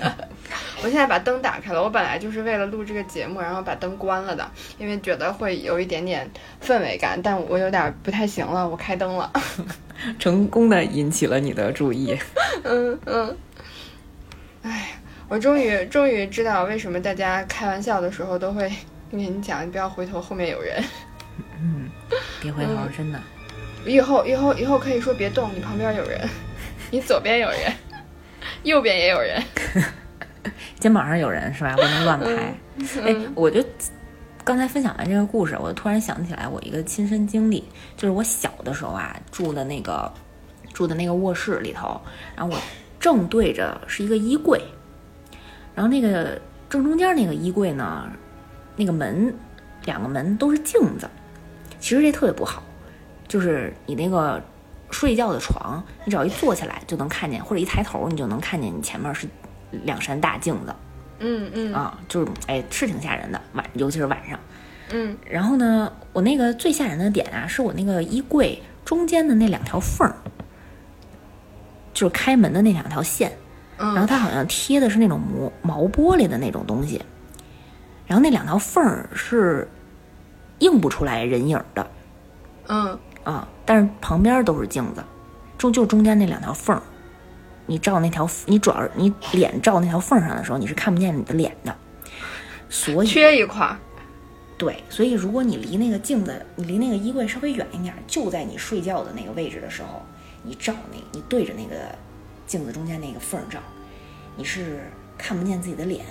[0.00, 1.82] 我， 我现在把灯打开了。
[1.82, 4.46] 我本来就是为了录这个节目，然后把灯关了的，
[4.76, 6.30] 因为觉得会有一点点
[6.62, 9.32] 氛围感，但我有点不太行了，我开灯了。
[10.18, 12.18] 成功的引起了你的注意。
[12.64, 13.36] 嗯嗯，
[14.62, 18.70] 哎，我终于终于知道为什么大家开玩笑的时候都会
[19.10, 20.82] 跟你讲，你不要回头，后面有人。
[21.60, 21.88] 嗯
[22.40, 23.20] 别回头，真的。
[23.86, 26.28] 以后以后以后可以说别动，你旁边有人，
[26.90, 27.72] 你左边有人，
[28.62, 29.42] 右边也有人。
[30.78, 31.74] 肩膀上有人是吧？
[31.76, 32.34] 不能乱拍。
[33.02, 33.64] 哎，嗯我就
[34.44, 37.64] 刚才分享完这个故事，我突然想起来我一个亲身经历，
[37.96, 40.12] 就是我小的时候啊，住的那个
[40.72, 42.00] 住的那个卧室里头，
[42.34, 42.60] 然后我
[42.98, 44.60] 正对着是一个衣柜，
[45.74, 48.10] 然后那个正中间那个衣柜呢，
[48.76, 49.34] 那个门
[49.84, 51.08] 两个门都是镜子，
[51.80, 52.62] 其实这特别不好，
[53.26, 54.42] 就是你那个
[54.90, 59.26] 睡觉的床，你只要一坐起来就能看见，或者一抬头你就能看见你前面是
[59.84, 60.74] 两扇大镜子。
[61.24, 64.38] 嗯嗯啊，就是哎，是挺吓人的，晚尤其是晚上。
[64.90, 70.14] 嗯然后呢，我那个最吓人的点啊，是我那个衣柜中间的那两条缝儿，
[71.94, 73.32] 就是开门的那两条线，
[73.78, 77.00] 然后嗯它好像贴的是那种毛毛玻璃的那种东西，
[78.06, 79.68] 然后那两条缝儿是
[80.58, 81.90] 映不出来人影的。
[82.68, 82.98] 嗯。
[83.24, 85.04] 啊，但是旁边都是镜子，
[85.56, 86.82] 中就中间那两条缝儿，
[87.66, 91.72] 你照那条，你主要是你脸照那条缝上的时候，你是看不见你的脸的，
[92.68, 93.78] 所以缺一块儿。
[94.58, 100.02] 对，所以如果你离那个镜子，你离那个衣柜稍微远一点，就在你睡觉的那个位置的时候，
[100.42, 101.76] 你照那，你对着那个
[102.46, 103.58] 镜子中间那个缝儿照，
[104.36, 104.80] 你是
[105.16, 106.04] 看不见自己的脸，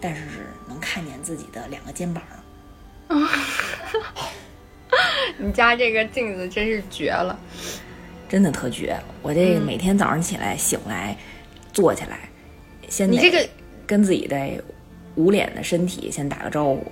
[0.00, 2.22] 但是是能看见自己的两个肩膀。
[5.38, 7.38] 你家这个镜子真是绝了，
[8.28, 8.96] 真的特绝。
[9.22, 11.16] 我这嗯每天早上起来醒来，
[11.72, 12.28] 坐起来，
[12.88, 13.48] 先你这个
[13.86, 14.36] 跟自己的
[15.16, 16.86] 捂脸的身体先打个招呼。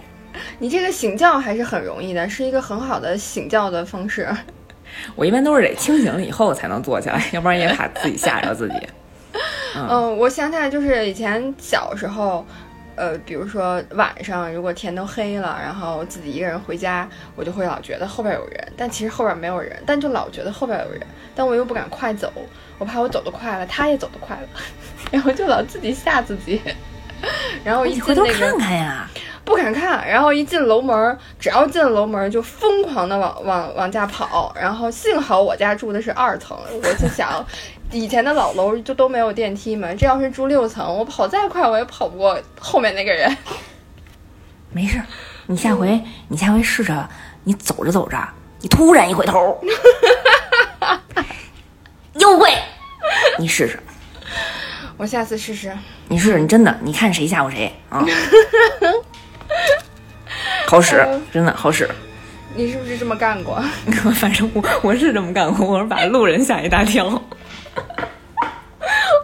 [0.58, 4.28] 你这个醒觉还是很容易的，是一个很好的醒觉的方式。
[5.14, 8.74] 我一般都是得清醒了以后才能坐起来， 要不然也怕自己吓着自己。
[9.76, 12.44] 嗯，我想起来，就是以前小时候，
[12.96, 21.00] 呃，比如说晚上如果天都黑了，然后自己一个人回家，我就会老觉得后边有人，但其实后边没有人，但就老觉得后边有人，
[21.34, 22.32] 但我又不敢快走，
[22.78, 24.48] 我怕我走得快了，他也走得快了，
[25.12, 26.60] 然后就老自己吓自己。
[27.62, 29.08] 然后一你回头看看呀，
[29.44, 37.44] 不敢看，然后一进楼门儿，只要进了楼门儿就疯狂的往往往家跑，然后幸好我家住的是二层，我就想，
[37.90, 43.36] 以前的老楼就都没有电梯嘛，这要是住六层，我跑再快我也跑不过后面那个人。
[44.72, 45.04] 没事儿，
[45.46, 47.08] 你下回你下回试着，
[47.42, 48.16] 你走着走着，
[48.60, 49.60] 你突然一回头，
[52.14, 52.54] 又会，
[53.38, 53.80] 你试试，
[54.96, 55.76] 我下次试试。
[56.06, 58.04] 你试试，你真的，你看谁吓唬谁啊？
[60.66, 61.88] 好使，真的好使。
[62.54, 63.62] 你是不是这么干过？
[64.14, 67.06] 反正我我是这么干过，我是把路人吓一大跳。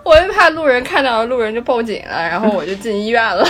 [0.05, 3.45] 我就怕路人看到路人就报警了，然后我就进医院了。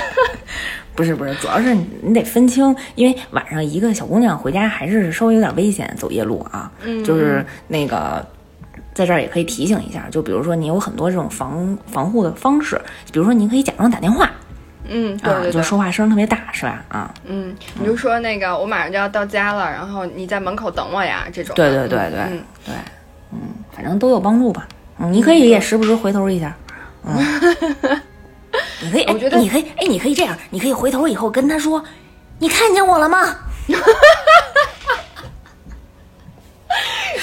[0.95, 6.73] 不是不是，主要是你你得分清，因为晚上一个小姑娘回家还是稍微有点危险，走夜路啊。
[6.83, 8.27] 嗯就是那个，
[8.95, 12.81] 在这儿也可以提醒一下，就比如说你有很多这种防防护的方式，
[13.13, 14.31] 比如说你可以假装打电话
[14.89, 16.85] 嗯，对啊，对对，就说话声特别大，是吧？
[16.89, 21.55] 啊，嗯，你就说那个我马上就要到家了，然后你在门口等我呀，这种。
[21.55, 22.75] 对对对对、嗯对，
[23.33, 23.39] 嗯，
[23.75, 24.67] 反正都有帮助吧。
[24.99, 26.57] 嗯，你可以也时不时回头一下，
[27.05, 27.17] 嗯，
[28.83, 31.83] 你可以，哎我觉得你可以，哎，你可以这样，你可以回头以后跟他说，
[32.39, 33.37] 你看见我了吗？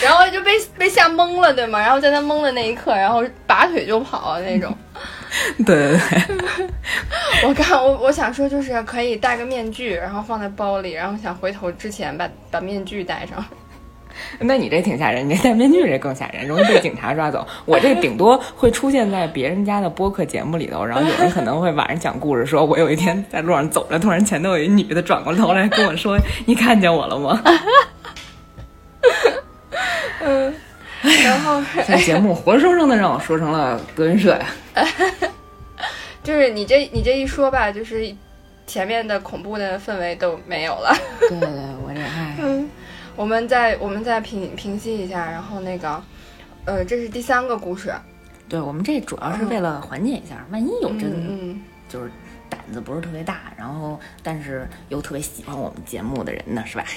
[0.04, 1.80] 然后就被被吓懵了，对吗？
[1.80, 4.76] 然后在他懵的那一刻，然后拔腿就跑那种。
[5.66, 6.68] 对 对对。
[7.48, 13.44] 我刚我我想说就是可以戴个面具，然后放在包里，然后想回头之前把把面具戴上。
[14.40, 17.46] 那你这挺吓人，你这戴面具这更吓人，容易被警察抓走。
[17.66, 27.42] 我这顶多会出现在别人家的播客节目里头，然后有人可能会晚上讲故事，说我有一天在路上走着，突然前头有一女的转过头来跟我说：“你看见我了吗
[31.24, 34.48] 然后？”这节目活生生的让我说成了德云社呀。
[36.24, 38.16] 就是你这你这一说吧，就是
[38.66, 40.96] 前面的恐怖的氛围都没有了。
[41.20, 41.50] 对 对对，
[41.86, 42.00] 我这
[42.42, 42.70] 嗯，
[43.16, 46.02] 我们再我们再平平息一下，然后那个，
[46.64, 47.94] 呃，这是第三个故事。
[48.48, 52.10] 对我们这主要是为了缓解一下，万一有真嗯就是
[52.50, 56.86] 胆子不是特别大，然后但是又特别喜欢我们节目的人呢，是吧？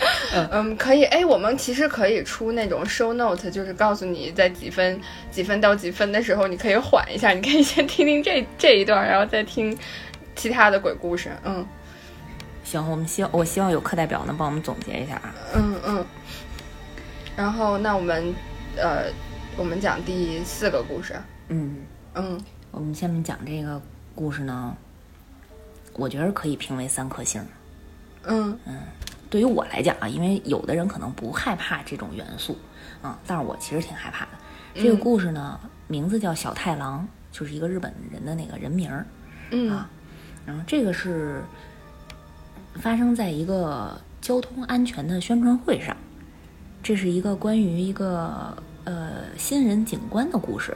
[0.52, 1.04] 嗯，可以。
[1.04, 9.76] 哎，我们其实可以出那种 show note，就是告诉你在几分几分到几分的时候，你可以缓一下，你可以先听听这这一段，然后再听
[10.36, 11.30] 其他的鬼故事。
[11.44, 11.66] 嗯
[12.64, 15.34] 行，我们希望我希望有课代表能帮我们总结一下啊。
[15.54, 16.06] 嗯嗯。
[17.34, 18.34] 然后那我们
[18.76, 19.04] 呃，
[19.56, 21.14] 我们讲第四个故事。
[21.48, 21.76] 嗯。
[22.14, 22.38] 嗯
[22.70, 23.80] 我们下面讲这个
[24.14, 24.76] 故事呢，
[25.94, 27.40] 我觉得可以评为三颗星。
[28.24, 28.76] 嗯嗯
[29.30, 32.56] 对于我来讲啊，因为有的人可能不害怕这种元素
[33.02, 34.30] 啊，但是我其实挺害怕的。
[34.74, 39.06] 这个嗯故事呢，名字叫小太郎，就是一个日本人的那个人名儿。
[39.50, 39.88] 嗯啊
[40.46, 41.42] 然后这个是
[42.76, 45.94] 发生在一个交通安全的宣传会上，
[46.82, 50.74] 这是一个关于一个呃新人警官的故事。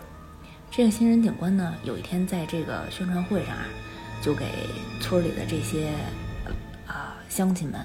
[0.70, 3.64] 这个新人警官呢，有一天在这个宣传会上啊，
[4.20, 4.46] 就给
[5.00, 5.90] 村里的这些
[6.44, 6.52] 呃
[6.92, 7.80] 啊、乡亲们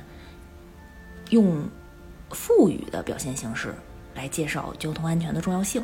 [1.30, 1.68] 用
[2.32, 3.74] 腹语的表现形式
[4.16, 5.84] 来介绍交通安全的重要性。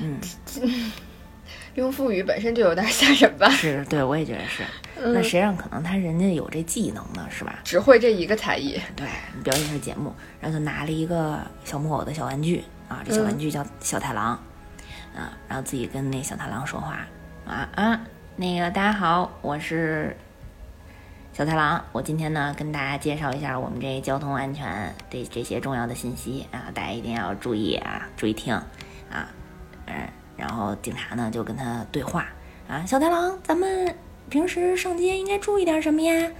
[0.00, 0.18] 嗯，
[1.74, 3.48] 用腹语本身就有点吓人吧？
[3.50, 4.62] 是对，我也觉得是。
[4.96, 7.60] 那谁让可能他人家有这技能呢，是吧？
[7.64, 8.80] 只会这一个才艺。
[8.96, 9.06] 对，
[9.42, 14.30] 表演是节目，然后就拿了一个小木偶的小玩具啊，这小玩具叫小太郎，
[15.14, 17.06] 啊，然后自己跟那小太郎说话
[17.46, 18.00] 啊啊，
[18.36, 20.16] 那个大家好，我是
[21.34, 29.26] 小太郎，我今天呢跟大家介绍一下我们这交通安全这这些重要的信息啊，大家一定要注意啊，注意听啊，
[29.86, 32.28] 嗯，然后警察呢就跟他对话
[32.68, 33.96] 啊，小太郎，咱们
[34.30, 36.30] 平时上街应该注意点什么呀？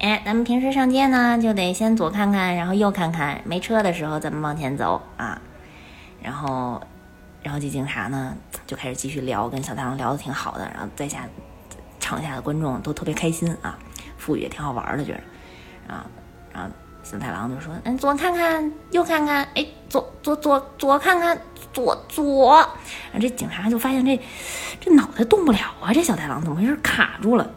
[0.00, 5.40] 哎，咱们平时上街呢，就得先左看看，然后右看看，没车的时候咱们往前走啊。
[6.20, 6.82] 然后，
[7.40, 11.20] 然后这警察呢就开始继续聊，跟小太郎聊得挺好的，然后在下
[12.00, 13.78] 场下的观众都特别开心啊，
[14.24, 16.06] 腹语也挺好玩的，觉得啊。
[16.52, 16.70] 然后
[17.02, 21.38] 小太郎就说：“嗯，左看看，右看看，哎，左左左左看看，
[21.72, 22.56] 左左。”
[23.12, 24.18] 然后这警察就发现这
[24.80, 26.74] 这脑袋动不了啊，这小太郎怎么回事？
[26.76, 27.50] 卡住了。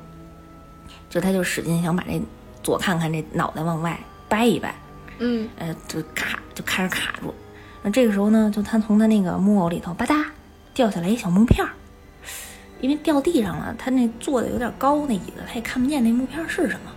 [1.09, 2.21] 就他就使劲想把这
[2.61, 3.97] 左看看这脑袋往外
[4.27, 4.75] 掰一掰，
[5.19, 7.33] 嗯呃，就卡就开始卡住。
[7.81, 10.25] 那这个时候呢，就他从他那个木偶里头吧嗒
[10.73, 11.71] 掉下来一小木片儿，
[12.81, 16.91] 因为掉地上了，他那坐的有点高，那椅子他也看不见那木片儿是什么，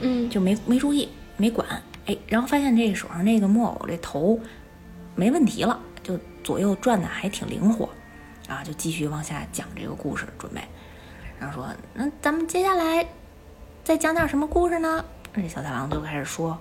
[0.00, 0.30] 嗯。
[0.30, 1.66] 就没没注意没管，
[2.06, 4.38] 哎，然后发现这个手上那个木偶这头
[5.14, 7.88] 没问题了，就左右转的还挺灵活，
[8.48, 10.60] 啊，就继续往下讲这个故事准备，
[11.38, 13.06] 然后说那咱们接下来
[13.84, 15.04] 再讲点什么故事呢？
[15.34, 16.58] 这小太郎就开始说，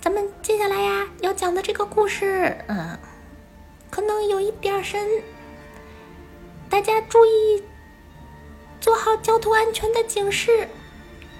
[0.00, 2.98] 咱们接下来呀要讲的这个故事，嗯，
[3.90, 5.08] 可能有一点深，
[6.68, 7.62] 大家注意
[8.80, 10.68] 做好交通安全的警示。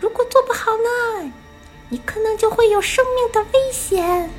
[0.00, 1.32] 如果做不好呢，
[1.88, 4.30] 你可能就会有生命的危险。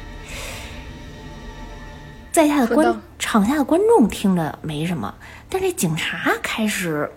[2.32, 5.14] 在下的观场下的观众听着没什么，
[5.50, 7.12] 但这警察开始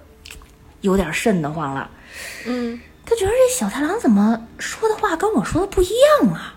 [0.81, 1.91] 有点瘆得慌了。
[2.47, 5.89] 嗯他觉得这小太郎怎么说的话跟我说的不一
[6.21, 6.55] 样啊？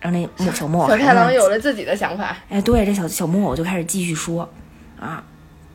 [0.00, 2.36] 然后那木小木偶小太郎有了自己的想法。
[2.48, 4.48] 哎，对，这小小木偶就开始继续说，
[4.98, 5.22] 啊，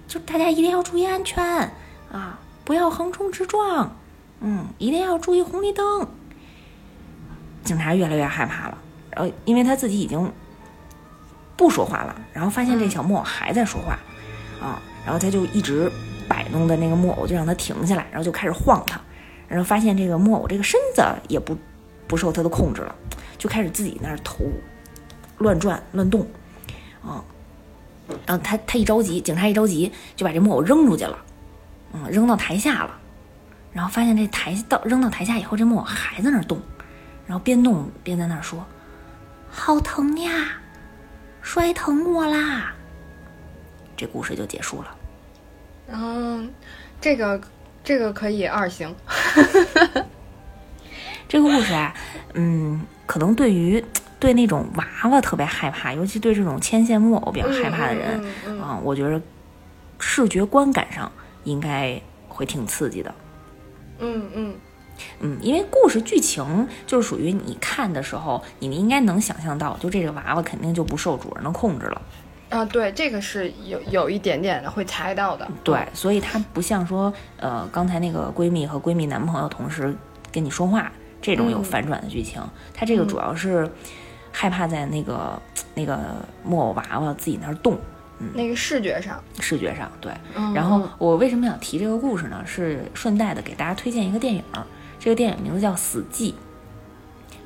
[0.07, 1.43] 就大家一定要注意安全
[2.13, 3.97] 啊，不要横冲直撞，
[4.39, 6.07] 嗯，一定要注意红绿灯。
[7.63, 8.77] 警察越来越害怕了，
[9.09, 10.31] 然后因为他自己已经
[11.57, 13.97] 不说话了，然后发现这小木偶还在说话，
[14.61, 15.91] 啊，然后他就一直
[16.27, 19.01] 摆弄的那个木偶就让他停下来，然后就开始晃他，
[19.47, 21.57] 然后发现这个木偶这个身子也不
[22.07, 22.93] 不受他的控制了，
[23.39, 24.45] 就开始自己那儿头
[25.39, 26.21] 乱转乱动，
[27.03, 27.23] 啊，
[28.27, 31.17] 然后他他一着急，警察一着急就把这木偶扔出去了，
[31.93, 32.99] 嗯，扔到台下了，
[33.71, 36.59] 然后发现这台到扔到台下以后，这木偶还在那儿动，
[37.27, 38.65] 然后边动边在那儿说
[39.49, 40.31] ：“好疼呀，
[41.41, 42.73] 摔疼我啦。”
[43.95, 44.95] 这故事就结束了。
[45.89, 46.51] 嗯，
[46.99, 47.39] 这个
[47.83, 48.93] 这个可以二星。
[51.29, 51.93] 这个故事啊，
[52.33, 53.83] 嗯，可能对于
[54.19, 59.21] 对那种娃娃特别害怕，尤其对这种牵线木偶比较害怕的人，嗯嗯嗯啊，我觉得
[59.99, 61.11] 视觉观感上
[61.43, 63.13] 应该会挺刺激的。
[63.99, 64.55] 嗯嗯
[65.21, 72.01] 嗯，因为故事剧情就是属于你看的时候，你们应该能想象到，就这个娃娃肯定就不受主人的控制了。
[72.49, 75.47] 啊，对，这个是有有一点点的会猜到的。
[75.63, 79.95] 对，所以它不像说，呃，刚才那个闺蜜和闺蜜男朋友同时
[80.31, 82.39] 跟你说话这种有嗯反转的剧情，
[82.71, 83.67] 它这个主要是
[84.31, 85.41] 害怕在那个
[85.73, 85.97] 那个
[86.43, 87.75] 木偶娃娃自己那儿动，
[88.33, 90.11] 那个视觉上，视觉上对。
[90.35, 92.43] 嗯然后我为什么想提这个故事呢？
[92.45, 94.43] 是顺带的给大家推荐一个电影，
[94.99, 96.31] 这个电影名字叫《死寂》。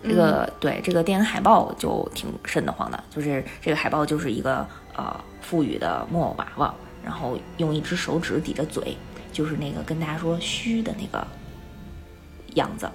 [0.04, 4.66] 这个、对这个电影海报就挺瘆得慌的，就是这个海报就是一个
[4.96, 6.74] 呃腹语的木偶娃娃，
[7.04, 8.96] 然后用一只手指抵着嘴，
[9.34, 11.26] 就是那个跟大家说嘘的那个
[12.54, 12.88] 样子。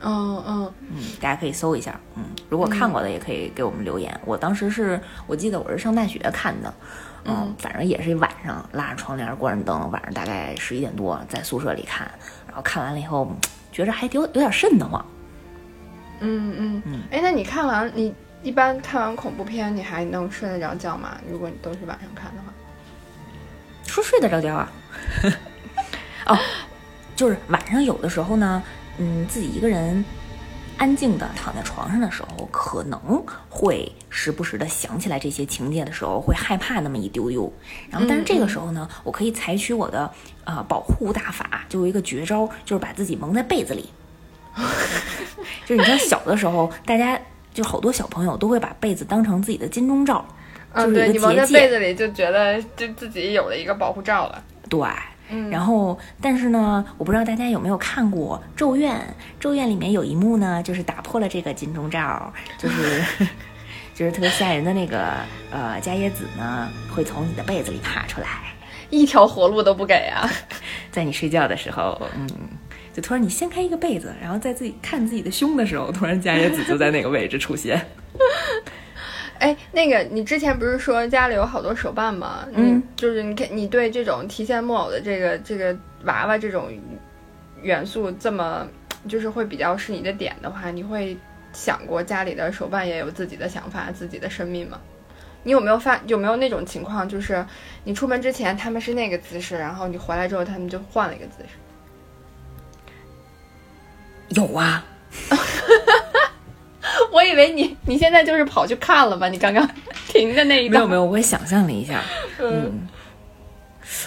[0.00, 1.98] 嗯嗯嗯，大家可以搜一下。
[2.14, 4.18] 嗯，如果看过的也可以给我们留言。
[4.24, 6.72] 我当时是我记得我是上大学看的，
[7.28, 12.10] 嗯，反正也是晚上拉着窗帘，关着灯，晚上大概十一点多在宿舍里看，
[12.46, 13.36] 然后看完了以后，嗯
[13.72, 15.04] 觉着还有有点瘆得慌。
[16.20, 17.02] 嗯嗯嗯。
[17.10, 21.18] 哎，那你看完你一般看完恐怖片，你还能睡得着觉吗？
[21.30, 22.52] 如果你都是晚上看的话。
[23.84, 24.72] 说睡得着觉啊？
[26.26, 26.38] 哦，
[27.14, 28.62] 就是晚上有的时候呢，
[28.96, 30.02] 嗯，自己一个人
[30.78, 33.00] 安静的躺在床上的时候，可能
[33.48, 37.50] 会时不时的想起来这些情节的时候，会害怕那么一丢丢。
[37.90, 40.10] 然后，但是这个时候呢，我可以采取我的
[40.44, 43.88] 呃保护大法，就有一个绝招，就是把自己蒙在被子里。
[45.66, 47.18] 就是你知道，小的时候，大家
[47.52, 50.24] 就好多小朋友都会把被子当成自己的金钟罩，
[50.74, 51.60] 就嗯，是有对你蒙在一个结界。
[51.60, 54.42] 被子里就觉得就自己有了一个保护罩了。
[54.68, 54.80] 对，
[55.28, 58.94] 嗯然后但是呢，我不知道大家有没有看过《咒怨》，
[59.40, 63.02] 《咒怨》里面有一幕呢，就是打破了这个金钟罩，就是
[63.94, 65.14] 就是特别吓人的那个
[65.50, 68.54] 呃伽椰子呢，会从你的被子里爬出来，
[68.90, 70.30] 一条活路都不给啊！
[70.92, 72.28] 在你睡觉的时候，嗯。
[72.94, 77.78] 就突然你掀开一个被子，然后在自己看自己的胸的时候，突然伽椰子就在那个位置出现。
[79.38, 82.46] 哎，那个你之前不是说家里有好多手办吗？
[82.52, 86.70] 嗯就是你看你对这种提线木偶的这个这个娃娃这种
[87.62, 88.66] 元素这么
[89.08, 91.16] 就是会比较是你的点的话，你会
[91.52, 94.80] 想过家里的手办也有自己的想法、自己的生命吗？
[95.42, 97.44] 你有没有发有没有那种情况，就是
[97.84, 101.50] 你出门之前他们是那个姿势，然后你回来之后他们就换了一个姿势？
[104.30, 104.84] 有啊，
[107.26, 109.28] 以为你你现在就是跑去看了吧？
[109.28, 109.68] 你刚刚
[110.08, 112.00] 停的那一没有没有，我也想象了一下，
[112.38, 112.88] 嗯。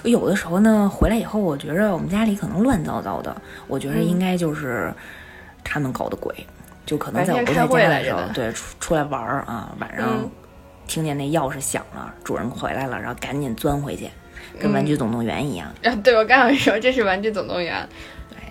[0.03, 3.35] 有的时候呢，回来以后，我觉着我们家里可能乱糟糟的，
[3.67, 4.93] 我觉着应该就是
[5.63, 6.33] 他们搞的鬼，
[6.85, 10.29] 就可能在我不在家的时候，对，出出来玩儿啊，晚上
[10.87, 14.09] 听见那钥匙响了，主人回来了，然后赶紧钻回去，
[14.59, 15.67] 跟《玩具总动员》一样。
[15.83, 17.75] 啊，对，我刚想说这是《玩具总动员》。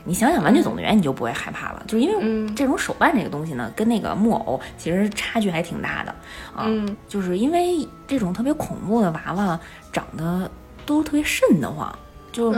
[0.09, 6.15] 对你想想，《玩具总动员》你就不会害怕了，就是因为这种手办这个东西呢，跟那个木偶其实差距还挺大的
[6.57, 6.67] 啊，
[7.07, 9.61] 就是因为这种特别恐怖的娃娃
[9.93, 10.51] 长得。
[10.87, 11.95] 都特别瘆得慌，
[12.33, 12.51] 就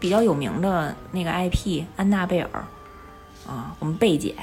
[0.00, 2.50] 比较有名的那个 IP 安娜贝尔
[3.46, 4.34] 啊，我们贝姐，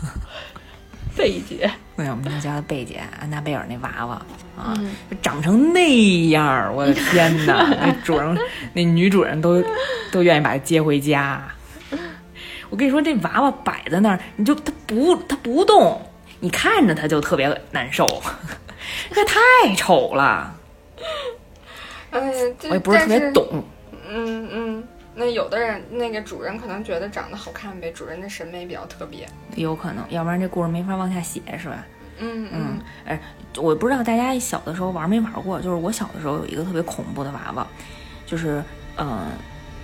[1.14, 4.14] 贝姐，对，我们家叫贝姐，安娜贝尔那娃娃
[4.56, 4.74] 啊，
[5.22, 7.68] 长成那样儿，我的天哪！
[7.80, 8.36] 那主人，
[8.72, 9.62] 那女主人都
[10.10, 11.40] 都愿意把她接回家。
[12.70, 16.00] 我跟你说，这娃娃摆在那儿，你就它不它不动，
[16.40, 18.20] 你看着它就特别难受，
[19.12, 19.40] 这太
[19.76, 20.52] 丑了。
[22.10, 23.64] 嗯，我也不是特别懂。
[24.10, 24.84] 嗯嗯，
[25.14, 31.84] 那有的人那个主人可能觉得长得好看呗，主人的审美比较特别，有可能，要不然这故事没法往下写，是吧？
[32.18, 33.20] 嗯嗯，哎，
[33.56, 37.66] 我不知道大家小的时候玩没玩过，就是我小的时候有一个特别恐怖的娃娃，
[38.26, 38.62] 就是
[38.96, 39.26] 呃，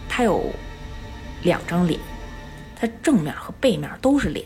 [0.08, 0.44] 它有
[1.42, 1.98] 两张脸，
[2.76, 4.44] 它正面和背面都是脸。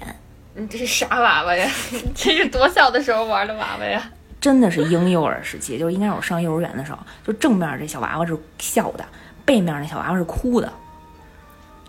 [0.55, 1.70] 你这是啥娃娃呀？
[2.14, 4.11] 这是多小的时候玩的娃娃呀？
[4.41, 9.05] 真的是婴幼儿时期，就是应该是我上幼儿园的时候，就正面这小娃娃是笑的，
[9.45, 10.72] 背面那小娃娃是哭的，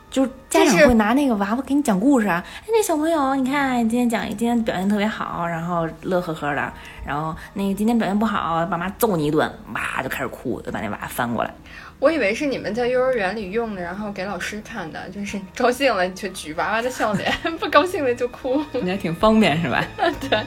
[0.09, 2.43] 就是家长会拿那个娃娃给你讲故事啊。
[2.61, 6.73] 哎，那小朋友，你看今天讲，今天表现特别好，然后乐呵呵的，
[7.05, 11.53] 然后那个今天表现不好，爸妈揍你一顿，哇就开始哭，就把那娃娃翻过来。
[11.97, 18.61] 我以为是你们在幼儿园里用的，然后给老师看的，就是高兴了就举娃娃的笑脸， 不高兴了就哭。
[18.73, 19.81] 你还挺方便是吧？
[20.29, 20.43] 对。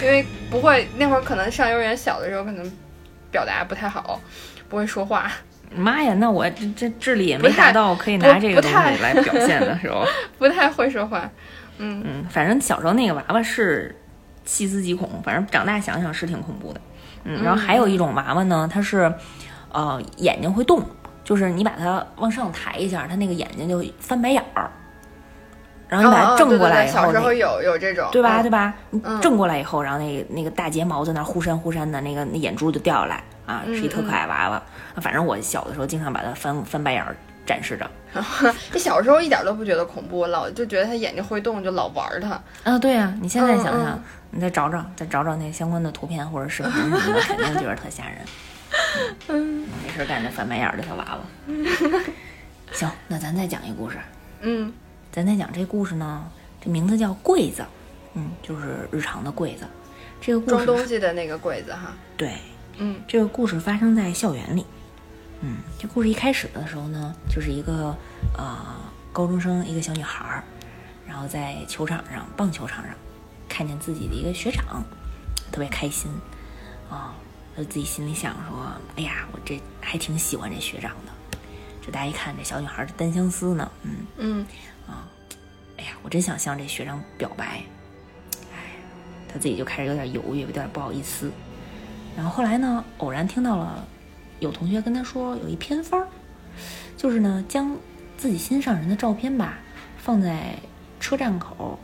[0.00, 2.72] 因为不会，那会儿可能上幼儿园小的时候，可能
[3.32, 4.20] 表达不太好，
[4.68, 5.28] 不会说话。
[5.74, 10.04] 妈呀，那我这这智力也没达到可以拿这个东西来表现的时候，
[10.38, 11.28] 不太会说话。
[11.78, 13.94] 嗯嗯，反正小时候那个娃娃是
[14.44, 16.80] 细思极恐，反正长大想想是挺恐怖的。
[17.24, 19.12] 嗯，然后还有一种娃娃呢，它是
[19.72, 20.82] 呃眼睛会动，
[21.24, 24.70] 就是你把它往上抬一下，它那个眼睛就翻白眼儿。
[25.88, 28.42] 然后你把它正过来以后，小时候有有这种，对吧？
[28.42, 28.74] 对吧？
[29.20, 34.62] 正过来以后，然后那个那个大睫毛在那忽闪忽闪的，那个那眼珠就掉下来啊，是一特可爱娃娃。
[35.00, 37.16] 反正我小的时候经常把它翻翻白眼儿
[37.46, 37.90] 展示着。
[38.72, 42.40] 这小时候一点都不觉得恐怖，老就觉得它眼睛会动，就老玩它。
[42.64, 48.18] 啊，对呀，你现在想想，你再找找，再找找那相关的图片或者视频什么的，肯定觉得特吓人。
[49.28, 51.20] 嗯，没事干这翻白眼儿的小娃娃。
[52.72, 53.96] 行，那咱再讲一故事。
[54.40, 54.72] 嗯。
[55.12, 56.28] 咱再讲这故事呢，
[56.60, 57.64] 这名字叫柜子，
[58.14, 59.64] 嗯，就是日常的柜子。
[60.20, 61.94] 这个装东西的那个柜子哈。
[62.16, 62.32] 对，
[62.78, 64.66] 嗯，这个故事发生在校园里。
[65.40, 67.96] 嗯，这故事一开始的时候呢，就是一个
[68.36, 68.76] 呃
[69.12, 70.44] 高中生，一个小女孩儿，
[71.06, 72.94] 然后在球场上，棒球场上，
[73.48, 74.82] 看见自己的一个学长，
[75.52, 76.10] 特别开心
[76.90, 77.14] 啊，
[77.56, 81.38] 就自己心里想说：“哎呀，我这还挺喜欢这学长的。”
[81.84, 84.46] 这大家一看，这小女孩的单相思呢，嗯嗯。
[84.86, 85.06] 啊，
[85.76, 87.62] 哎呀，我真想向这学长表白，
[88.54, 88.76] 哎，
[89.28, 91.30] 他自己就开始有点犹豫，有点不好意思。
[92.16, 93.86] 然后后来呢，偶然听到了
[94.40, 96.06] 有同学跟他说，有一偏方，
[96.96, 97.76] 就是呢，将
[98.16, 99.58] 自己心上人的照片吧
[99.98, 100.56] 放在
[100.98, 101.78] 车站口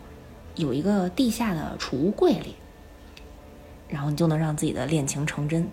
[0.54, 2.56] 有一个地下的储物柜里，
[3.88, 5.68] 然后你就能让自己的恋情成真，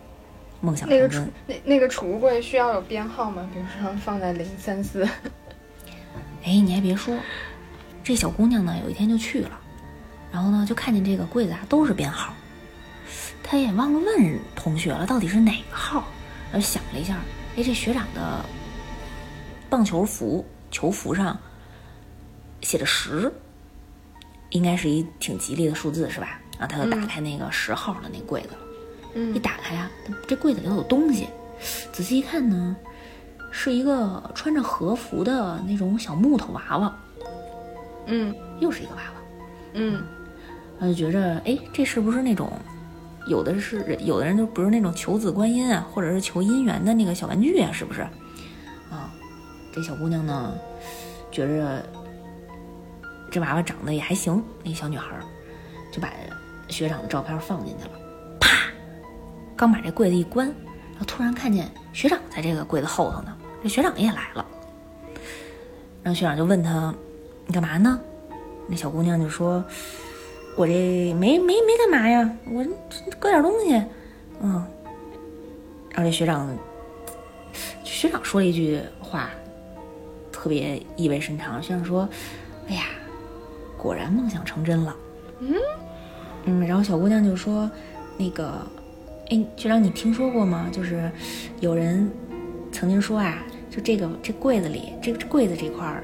[0.60, 1.32] 梦想成真。
[1.47, 3.49] 那那个储物柜需要有编号吗？
[3.53, 5.07] 比如说放在零三四。
[6.43, 7.18] 哎，你还别说，
[8.03, 9.60] 这小姑娘呢，有一天就去了，
[10.32, 12.34] 然后呢，就看见这个柜子啊都是编号，
[13.44, 16.06] 她也忘了问同学了，到底是哪个号。
[16.52, 17.18] 然后想了一下，
[17.56, 18.44] 哎，这学长的
[19.70, 21.38] 棒球服球服上
[22.62, 23.32] 写着十，
[24.50, 26.40] 应该是一挺吉利的数字，是吧？
[26.60, 28.50] 然后他就打开那个十号的那柜子，
[29.14, 29.90] 嗯，一打开呀，
[30.28, 31.28] 这柜子里头有东西，
[31.92, 32.76] 仔细一看呢。
[33.52, 36.96] 是一个穿着和服的那种小木头娃娃，
[38.06, 39.22] 嗯，又是一个娃娃，
[39.74, 40.04] 嗯，
[40.80, 42.52] 他就觉着，哎，这是不是那种
[43.28, 48.01] 有的是有的人就不是那种求子观音啊，或者是求姻缘的那个小玩具啊，是不是？
[48.89, 49.11] 啊，
[49.74, 50.53] 这小姑娘呢，
[51.32, 51.86] 觉着
[53.30, 55.15] 这娃娃长得也还行，那小女孩
[55.91, 56.09] 就把
[56.67, 57.91] 学长的照片放进去了，
[58.39, 58.49] 啪，
[59.55, 63.36] 刚把这柜子一关，然后突然看见学长在这个柜子后头呢。
[63.61, 64.45] 这学长也来了，
[66.01, 66.95] 然后学长就问他
[67.45, 67.99] ：“你干嘛呢？”
[68.67, 69.61] 那小姑娘就说
[70.60, 70.74] ：“我这
[71.14, 72.66] 没没没干嘛呀，我
[73.18, 73.82] 搁点东西，
[74.41, 74.62] 嗯。
[75.91, 76.53] 然后这学长，
[77.82, 79.30] 学长说了一句话，
[80.34, 81.64] 特别意味深长。
[81.64, 82.10] 学长说
[82.68, 82.88] ：“哎呀，
[83.78, 84.93] 果然梦想成真了。”
[85.39, 85.55] 嗯
[86.43, 87.72] 嗯，然后小姑娘就说
[88.20, 88.68] ：“那个，
[89.30, 90.68] 哎，学长，你听说过吗？
[90.74, 91.10] 就是
[91.62, 92.12] 有人
[92.70, 96.03] 曾经说啊，就这个这柜子里，这这柜子这块儿，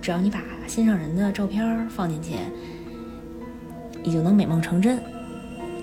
[0.00, 2.38] 只要你把心上人的照片放进去，
[4.06, 4.98] 你就能美梦成真。”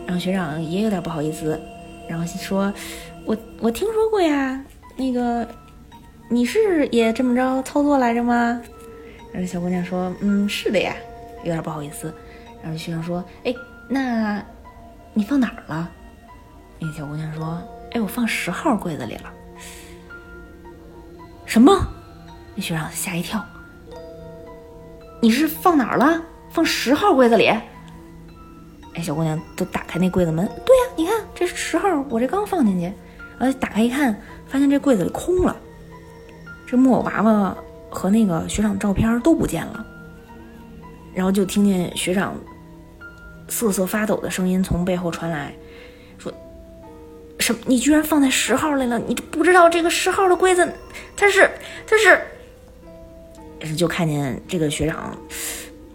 [0.08, 1.62] 然后学长也有点不好意思，
[2.10, 2.74] 然后说
[3.24, 4.60] ：“我我听说过呀，
[4.98, 5.48] 那个
[6.30, 8.60] 你是也这么着操作来着吗？”
[9.32, 10.96] 然后小姑娘说：“嗯，是的呀，
[11.44, 12.12] 有点不好意思。”
[12.64, 13.54] 然后学长说：“哎。”
[13.90, 14.42] 那，
[15.14, 15.92] 你放哪儿了？
[16.80, 17.62] 那小姑娘说
[17.92, 19.34] ：“哎，我放十号柜子里了。”
[21.46, 21.86] 什么？
[22.56, 23.44] 那学长吓一跳。
[25.22, 26.24] 你是放哪儿了？
[26.50, 27.52] 放十号柜子里？
[28.96, 30.46] 哎，小姑娘都打开那柜子门。
[30.66, 32.92] 对呀，你看这是十号，我这刚放进去。
[33.40, 35.56] 呃，打开一看，发现这柜子里空了，
[36.68, 37.58] 这木偶娃娃
[37.90, 39.86] 和那个学长照片都不见了。
[41.14, 42.36] 然后就听见学长。
[43.50, 45.54] 瑟瑟发抖的声音从背后传来，
[46.18, 46.34] 说
[47.40, 47.60] ：“什么？
[47.66, 48.98] 你居然放在十号来了？
[48.98, 50.68] 你不知道这个十号的柜子，
[51.16, 51.52] 它是，
[51.86, 53.76] 它是……
[53.76, 55.16] 就看见这个学长，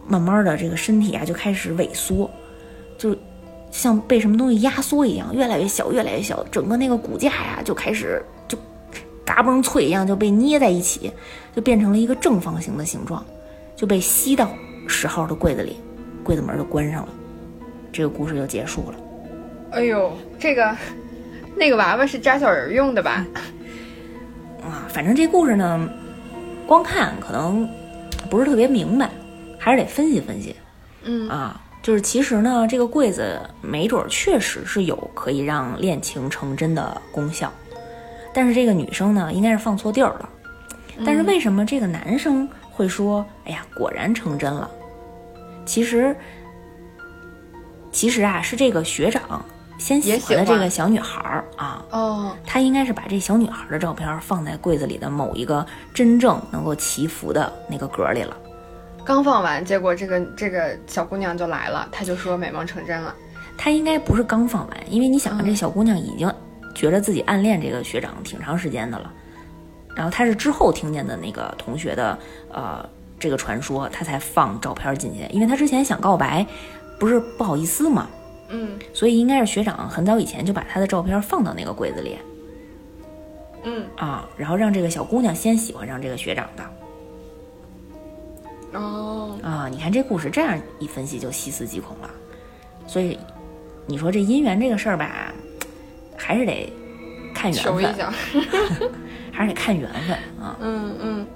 [0.06, 2.30] 慢慢的这个身体啊就开始萎缩，
[2.98, 3.16] 就
[3.70, 8.58] 像被什么东西压缩一样，越来越小，越来越小，整个那个骨架呀就开始就
[9.24, 11.10] 嘎嘣脆一样就被捏在一起，
[11.54, 13.24] 就变成了一个正方形的形状，
[13.76, 14.50] 就被吸到
[14.86, 15.76] 十号的柜子里，
[16.22, 17.08] 柜子门就关上了。”
[17.90, 18.98] 这个故事就结束了。
[19.70, 20.76] 哎呦，这个
[21.56, 23.26] 那个娃娃是扎小人用的吧？
[24.62, 25.88] 啊，反正这故事呢，
[26.66, 27.68] 光看可能
[28.30, 29.10] 不是特别明白，
[29.58, 30.54] 还是得分析分析。
[31.04, 37.50] 嗯啊，就是其实呢，这个柜子没准确实是有可以让恋情成真的功效，
[38.34, 40.28] 但是这个女生呢，应该是放错地儿了。
[41.02, 44.70] 但是为什么这个男生会说：“哎呀，果然成真了？”
[45.64, 46.14] 其实。
[47.90, 49.42] 其实啊，是这个学长
[49.78, 51.82] 先喜欢的这个小女孩儿啊。
[51.90, 58.36] 哦，他应该是把这小女孩的照片放在柜子里的某一个真正能够祈福的那个格里了。
[59.08, 63.14] 刚放完，结果这个这个小姑娘就来了，她就说美梦成真了。
[63.56, 66.30] 她应该不是刚放完，因为你想，这小姑娘已经
[66.74, 69.10] 觉得自己暗恋这个学长挺长时间的了。
[69.96, 72.18] 然后她是之后听见的那个同学的
[72.52, 72.86] 呃
[73.18, 76.46] 这个传说，她才放照片进去，因为她之前想告白。
[77.00, 78.08] 不是不好意思吗？
[78.50, 82.18] 嗯，所以应该是学长很早以前就把她的照片放到那个柜子里。
[83.64, 86.62] 嗯啊，然后让这个小姑娘先喜欢上这个学长的。
[88.72, 92.10] 哦啊，你看这故事这样一分析就细思极恐了。
[92.86, 93.18] 所以
[93.86, 95.32] 你说这姻缘这个事儿吧，
[96.16, 96.72] 还是得
[97.34, 97.94] 看缘分，
[99.32, 100.56] 还是得看缘分啊。
[100.60, 101.26] 嗯嗯，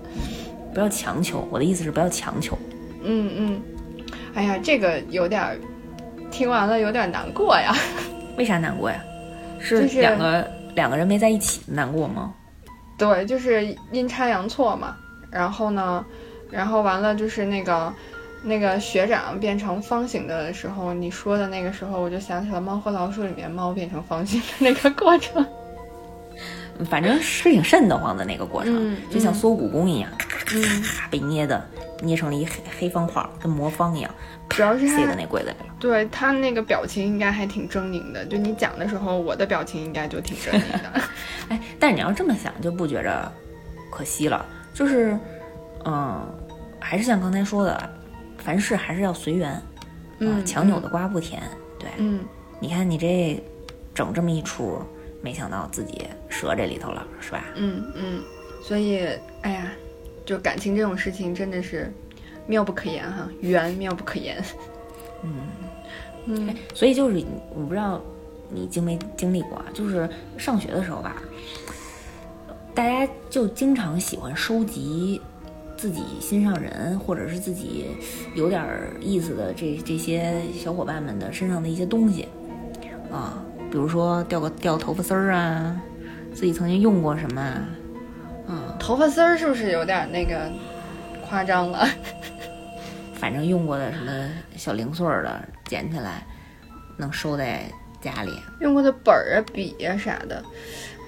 [0.75, 1.47] 不要强求。
[1.51, 2.59] 我的意思是不要强求。
[3.03, 3.63] 嗯嗯。
[4.35, 5.59] 哎呀，这个有点
[6.31, 7.75] 听完了有点难过呀。
[8.37, 9.03] 为啥难过呀？
[9.61, 12.35] 是两个两个人没在一起难过吗？
[12.99, 14.97] 对，就是阴差阳错嘛。
[15.31, 16.05] 然后呢，
[16.53, 17.93] 然后完了就是那个
[18.43, 25.45] 那个学长变成方形的时候，你说的那个时候，我就想起了《猫和老鼠》里面猫变成方形的那个过程。
[26.91, 31.67] 反正是挺瘆得慌的那个过程，就像缩骨功一样，咔咔咔咔被捏的。
[32.05, 34.13] 捏成了一黑黑方块，跟魔方一样，
[34.49, 35.73] 主要是塞在那柜子里了。
[35.79, 41.01] 对他那个表情应该还挺狰狞的，就你讲的时候，我的表情应该就挺狰狞的。
[41.49, 43.31] 哎，但是你要这么想，就不觉着
[43.89, 44.45] 可惜了。
[44.75, 45.17] 就是，
[45.85, 46.27] 嗯，
[46.83, 47.91] 还是像刚才说的，
[48.39, 49.63] 凡事还是要随缘。
[50.19, 51.43] 嗯，强扭的瓜不甜。
[51.79, 52.25] 对，嗯，
[52.61, 53.43] 你看你这
[53.95, 54.81] 整这么一出，
[55.21, 57.45] 没想到自己折这里头了，是吧？
[57.57, 58.23] 嗯嗯，
[58.63, 59.07] 所以，
[59.43, 59.73] 哎呀。
[60.25, 61.93] 就感情这种事情真的是
[62.47, 64.41] 妙不可言哈，缘妙不可言。
[65.25, 65.35] 嗯
[66.27, 68.01] 嗯，所以就是我不知道
[68.49, 70.09] 你经没经历过啊，就是
[70.39, 71.17] 上学的时候吧，
[72.73, 75.21] 大家就经常喜欢收集
[75.83, 77.89] 自己心上人或者是自己
[78.37, 78.65] 有点
[79.01, 82.29] 意思的这这些小伙伴们的身上的一些东西
[83.11, 85.77] 啊，比如说掉个掉头发丝儿啊，
[86.33, 87.67] 自己曾经用过什么。
[88.47, 90.49] 嗯，头发丝儿是不是有点那个
[91.27, 91.85] 夸张了？
[93.19, 96.25] 反正用过的什么小零碎儿的，捡起来
[96.97, 97.65] 能收在
[98.01, 98.31] 家里。
[98.61, 100.41] 用过的本儿啊、笔啊啥的，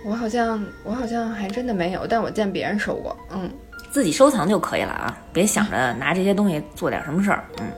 [0.04, 3.16] 我好像我好像还真的没有，但我见别人收过。
[3.32, 3.48] 嗯，
[3.94, 7.44] 自己收藏就可以了啊，别想着拿这些东西做点什么事儿。
[7.60, 7.70] 嗯，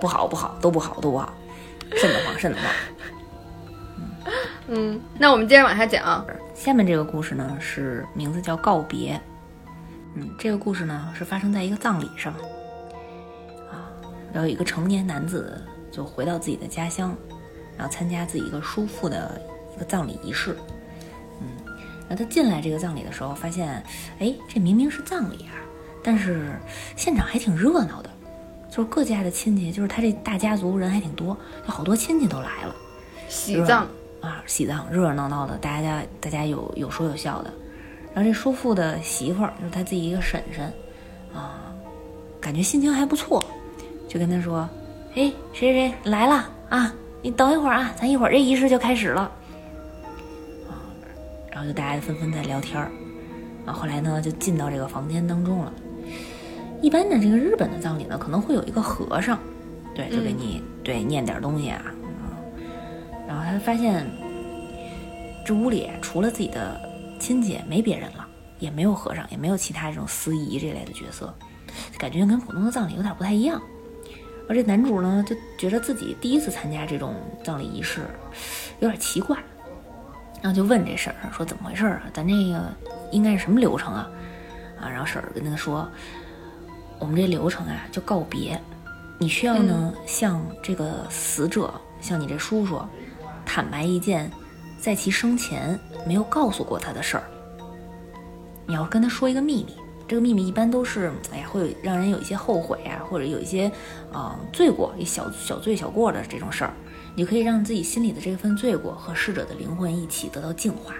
[0.00, 1.32] 不好不好，都不好都不好。
[1.92, 4.34] 瘆得慌，瘆得慌。
[4.66, 6.26] 嗯，那我们接着往下讲。
[6.56, 9.20] 下面这个故事呢，是名字叫告别。
[10.16, 12.32] 嗯，这个故事呢是发生在一个葬礼上。
[13.70, 13.86] 啊，
[14.32, 15.62] 然后一个成年男子
[15.92, 17.16] 就回到自己的家乡，
[17.78, 19.40] 然后参加自己一个叔父的
[19.76, 20.56] 一个葬礼仪式。
[22.10, 23.82] 嗯，然后他进来这个葬礼的时候，发现，
[24.18, 25.54] 哎，这明明是葬礼啊，
[26.02, 26.50] 但是
[26.96, 28.10] 现场还挺热闹的，
[28.68, 31.36] 就是各家的亲戚，就是他这大家族人还挺多，
[31.66, 32.74] 有好多亲戚都来了。
[33.28, 33.86] 喜葬
[34.20, 37.52] 啊，喜葬热热闹闹的，大家大家有有说有笑的。
[38.12, 40.64] 然后这叔父的媳妇儿就是他自己一个婶婶，
[41.32, 41.72] 啊，
[42.40, 43.40] 感觉心情还不错，
[44.08, 44.68] 就跟他说
[45.14, 46.92] ：“哎，谁谁谁来了啊？
[47.22, 49.30] 你等一会儿啊，咱一会儿这仪式就开始了。”
[51.60, 52.90] 啊，然后就大家纷纷在聊天儿，
[53.66, 55.72] 啊，后来呢就进到这个房间当中了。
[56.80, 59.38] 一般的这个日本的葬礼呢，可能会有一个和尚，
[59.94, 61.82] 对，就给你对念点东西啊。
[63.28, 64.06] 然后他发现，
[65.44, 66.80] 这屋里除了自己的
[67.18, 68.26] 亲戚，没别人了，
[68.58, 71.32] 也没有和尚，也没有其他这种司仪这类的角色，
[71.98, 73.60] 感觉跟普通的葬礼有点不太一样。
[74.48, 78.00] 而这男主呢，就觉得自己第一次参加这种葬礼仪式，
[78.80, 79.36] 有点奇怪，
[80.42, 82.02] 然后就问这婶儿说：“怎么回事啊？
[82.12, 82.72] 咱这个
[83.10, 84.08] 应该是什么流程啊？”
[84.80, 85.86] 啊，然后婶儿跟他说
[86.98, 88.60] ：“我们这流程啊，就告别，
[89.18, 92.80] 你需要呢向这个死者，向你这叔叔。”
[93.44, 94.30] 坦白一件
[94.78, 97.24] 在其生前没有告诉过他的事儿，
[98.64, 99.74] 你要跟他说一个秘密，
[100.06, 103.70] 这个秘密一般都是，哎呀，会有让人有一些后悔啊，或者有一些，
[104.12, 106.72] 呃，罪过，一小小罪小过的这种事儿，
[107.14, 110.94] 你可以让自己心里的这份罪过和逝者的灵魂一起得到净化，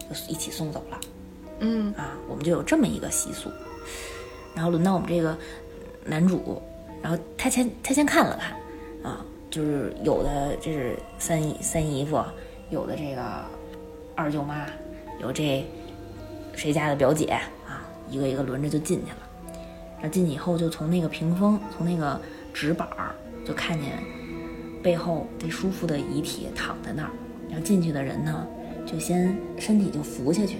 [0.00, 1.00] 就一起送走了。
[1.60, 3.50] 嗯啊，我们就有这么一个习俗。
[4.54, 5.36] 然后轮到我们这个
[6.04, 6.60] 男主，
[7.02, 9.24] 然后他先他先看了看，啊。
[9.50, 12.24] 就是有的这是三姨三姨夫，
[12.70, 13.22] 有的这个
[14.16, 14.64] 二舅妈，
[15.20, 15.62] 有这
[16.54, 17.26] 谁家的表姐
[17.66, 19.18] 啊，一个一个轮着就进去了。
[19.96, 22.18] 然后进去以后，就从那个屏风，从那个
[22.54, 23.14] 纸板儿，
[23.46, 24.02] 就看见
[24.82, 27.10] 背后这叔父的遗体躺在那儿。
[27.48, 28.46] 然后进去的人呢，
[28.86, 30.58] 就先身体就伏下去，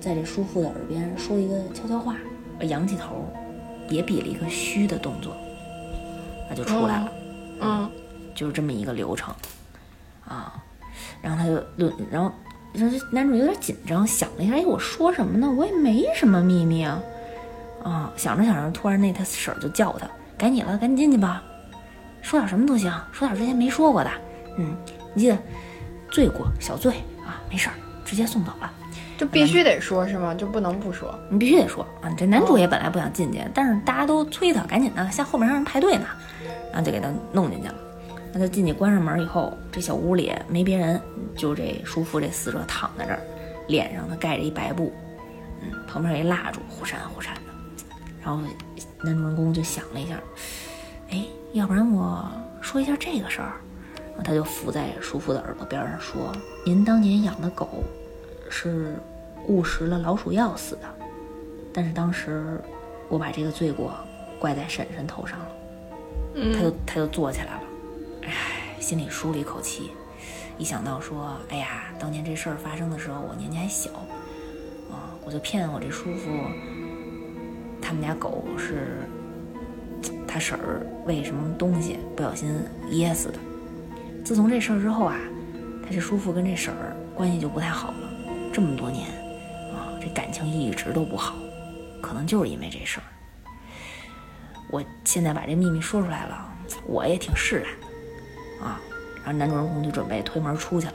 [0.00, 2.16] 在这叔父的耳边说一个悄悄话，
[2.60, 3.26] 仰起头，
[3.88, 5.36] 也比了一个虚的动作，
[6.48, 7.12] 那就出来了。
[7.60, 7.90] 嗯。
[8.34, 9.34] 就是这么一个流程，
[10.28, 10.62] 啊，
[11.22, 12.30] 然后他就论，然后
[12.74, 15.50] 然后男主有点紧张，想了一下，哎，我说什么呢？
[15.56, 17.02] 我也没什么秘密啊，
[17.82, 21.42] 啊，想着想着，突然那他婶儿就叫他，该你了，赶紧进去吧，
[22.26, 24.10] 说点什么都行，说点之前没说过的，
[24.58, 24.76] 嗯，
[25.14, 25.38] 你记得
[26.10, 27.74] 罪过小罪啊，没事儿，
[28.04, 28.68] 直接送走了，
[29.16, 30.34] 就必须得说是吗？
[30.34, 31.16] 就不能不说？
[31.30, 32.10] 你必须得说啊！
[32.18, 36.06] 这男主也本来不想进去，但是大家都催他，赶紧的，像后面让人排队呢，
[36.72, 37.74] 然后就给他弄进去了。
[38.32, 41.00] 他就进去，关上门以后，这小屋里没别人，
[41.36, 43.20] 就这叔父这死者躺在这儿，
[43.68, 44.92] 脸上他盖着一白布，
[45.62, 47.40] 嗯，旁边有一蜡烛，忽闪忽闪的。
[48.20, 48.42] 然后
[49.04, 50.20] 男主人公就想了一下，
[51.10, 51.22] 哎，
[51.56, 52.22] 要不然我
[52.60, 53.54] 说一下这个事儿。
[54.08, 56.30] 然后他就伏在叔父的耳朵边上说
[56.64, 57.82] ：“您当年养的狗
[58.50, 58.94] 是
[59.48, 60.82] 误食了老鼠药死的，
[61.72, 62.60] 但是当时
[63.08, 63.94] 我把这个罪过
[64.38, 65.46] 怪在婶婶头上了。”
[66.54, 67.60] 他就他就坐起来了。
[68.24, 69.92] 唉，心里舒了一口气，
[70.58, 73.90] 一想到说，哎呀，当年这事儿发生的时候，我年纪还小，
[74.90, 76.30] 啊，我就骗我这叔父，
[77.80, 79.08] 他们家狗是
[80.36, 83.38] 他婶儿喂什么东西不小心噎死的。
[84.22, 85.16] 自从这事儿之后啊，
[85.82, 88.10] 他这叔父跟这婶儿关系就不太好了，
[88.52, 89.08] 这么多年，
[89.72, 91.36] 啊，这感情一直都不好，
[92.02, 93.04] 可能就是因为这事儿。
[94.70, 96.46] 我现在把这秘密说出来了，
[96.86, 98.68] 我也挺释然。
[98.68, 98.78] 啊，
[99.24, 100.94] 然后男主人公就准备推门出去了。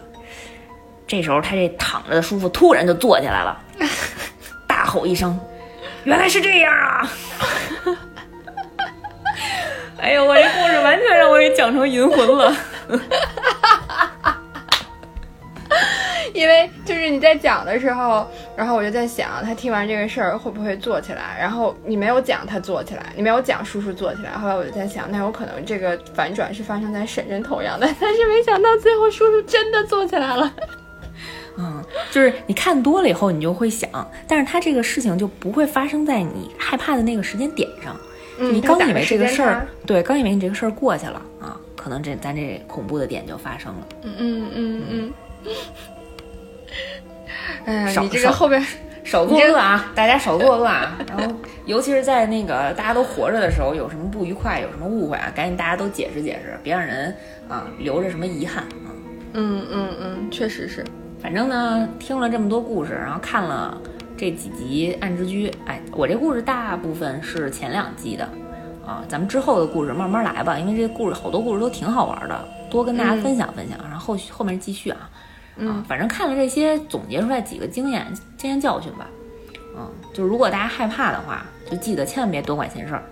[1.07, 3.59] 这时候，他这躺着的叔父突然就坐起来了，
[4.67, 5.35] 大吼一声
[6.05, 7.09] ：“原来是这样啊！”
[10.01, 12.51] 哎呦，我这故事完全让我给讲成银魂了。
[16.33, 21.37] 因为就是你在讲的时候，然后我就在想，他听完这个事儿会不会坐起来？
[21.39, 24.31] 然后你没有讲他坐起来，你没有讲叔叔坐起来。
[24.31, 30.51] 后来我就在想，那有可能这个反转是发生在婶婶头上的， 但是没想到最后叔叔真的坐起来了。
[31.59, 33.87] 嗯，就是你看多了以后，你就会想，
[34.27, 37.95] 但是他这个事情就不会发生在你害怕的那个时间点上。
[38.41, 43.87] 嗯，你刚以为这个事儿，对，刚以为你这个事儿过去了啊，可能这咱这恐怖的点就发生了。
[44.01, 45.13] 嗯嗯嗯嗯。
[47.65, 48.63] 哎呀，你这个后边
[49.03, 49.91] 少作恶啊！
[49.93, 50.97] 大家少作恶啊！
[51.07, 51.35] 然后
[51.65, 57.15] 尤其是在那个大家都活着的时候，有什么不愉快，有什么误会啊，赶紧大家都解释解释，别让人
[57.47, 58.89] 啊留着什么遗憾啊。
[59.33, 60.83] 嗯嗯嗯，确实是。
[61.21, 63.77] 反正呢，听了这么多故事，然后看了
[64.21, 68.23] 这几集《暗之居》，哎，我这故事大部分是前两季的
[68.85, 75.09] 啊，咱们之后的故事慢慢来吧，因为这故事好多故事都挺好玩的，多跟大家分享分享，然后后续后面继续啊。
[75.61, 78.05] 啊，反正看了这些，总结出来几个经验
[78.37, 79.07] 经验教训吧。
[79.75, 83.03] 嗯，就如果大家害怕的话，就记得千万别多管闲事儿，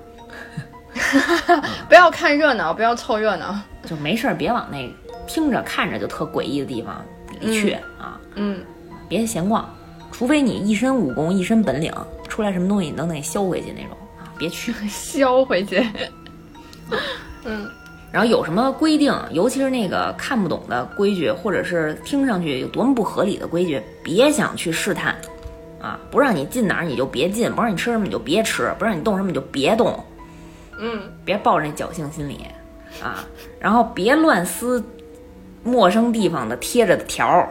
[1.90, 4.88] 不要看热闹，不要凑热闹，就没事儿别往那
[5.26, 7.04] 听着看着就特诡异的地方
[7.40, 8.22] 里去啊。
[8.36, 8.62] 嗯，
[9.08, 9.68] 别闲逛，
[10.20, 11.94] 除非你一身武功一身本领，
[12.28, 14.74] 出来什么东西你都能给削回去那种啊，别去。
[14.90, 15.82] 削回去。
[17.46, 17.66] 嗯。
[18.12, 25.16] 然后有什么规定，尤其是那个看不懂的规矩，或者是听上去有多么不合理的规矩，别想去试探，
[25.82, 29.98] 啊，不让你进哪儿你就别进，不让你吃什么你就别吃，不让你动什么你就别动，
[30.82, 32.46] 嗯，别抱着那侥幸心理，
[33.02, 33.24] 啊，
[33.58, 34.84] 然后别乱撕
[35.64, 37.50] 陌生地方的贴着的条儿，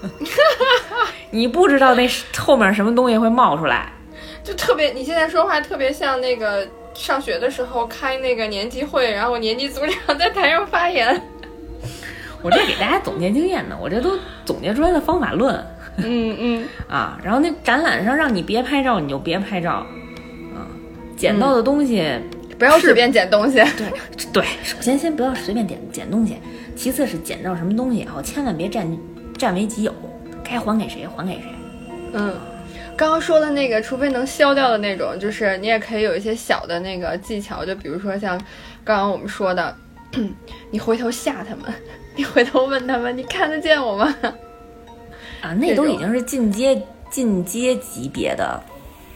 [1.30, 3.92] 你不知道那后面什么东西会冒出来，
[4.42, 6.66] 就特别你现在说话特别像那个。
[6.94, 11.22] 上学的时候开那个年级会，然后年级组长在台上发言。
[12.42, 15.54] 我这给大家总结经验呢，我这都总结出来的方法论。
[15.98, 19.86] 嗯嗯 啊，然后那展览上让你别拍照，你就别拍照。
[20.56, 20.66] 啊，
[21.16, 22.04] 捡到的东西
[22.58, 23.58] 不要随便捡东西。
[23.76, 23.86] 对
[24.32, 26.36] 对，首先先不要随便捡捡东西，
[26.74, 28.84] 其次是捡到什么东西以后，千万别占
[29.36, 29.94] 占为己有，
[30.50, 31.44] 该还给谁还给谁。
[32.12, 32.34] 嗯。
[32.96, 38.36] 刚刚说的那个，除非能消掉的那种，就是你也可以有一些小的那个技巧，就比如说像
[38.82, 39.76] 刚刚我们说的，
[40.72, 41.72] 你回头吓他们，
[42.16, 44.12] 你回头问他们，你看得见我吗？
[45.42, 48.60] 啊，那都已经是进阶进阶级别的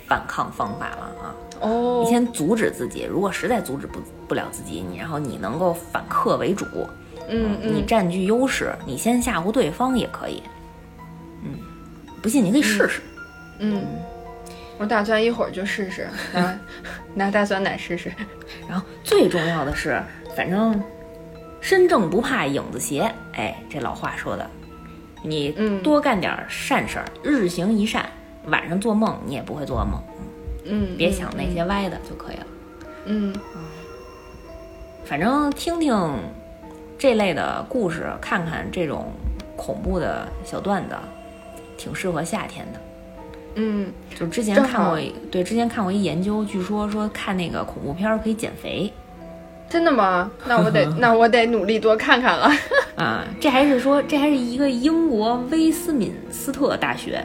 [0.07, 1.35] 反抗方法了啊！
[1.61, 6.65] 哦，你先阻止自己，如果实在阻止不不了自己，你然后你能够反客为主，
[7.29, 10.51] 嗯嗯，你占据优势，你先吓唬对方也可以，嗯，
[12.23, 13.01] 不信你可以试试。
[13.59, 13.85] 嗯，
[14.79, 16.59] 我打算一会儿就试试，拿
[17.15, 18.13] 拿大酸奶试试。
[18.69, 20.01] 然后最重要的是，
[20.37, 20.83] 反正
[21.61, 24.49] 身正不怕影子斜，哎，这老话说的，
[25.23, 25.51] 你
[25.83, 28.09] 多干点善事儿，日行一善，
[28.47, 30.03] 晚上做梦你也不会做噩梦。
[30.65, 32.47] 嗯，别想那些歪的就可以了。
[33.07, 33.35] 嗯，
[35.05, 35.95] 反正听听
[36.97, 39.13] 这类的故事，看看这种
[39.57, 40.95] 恐怖的小段子，
[41.83, 42.81] 挺适合夏天的。
[43.57, 44.99] 嗯，就之前看过，
[45.31, 48.91] 对，之前看过一研究，据说说看那个恐怖片可以减肥，
[49.69, 50.31] 真的吗？
[50.47, 52.49] 那我得 那我得努力多看看了。
[52.95, 57.21] 啊，这还是说这还是一个英国威斯敏斯特大学，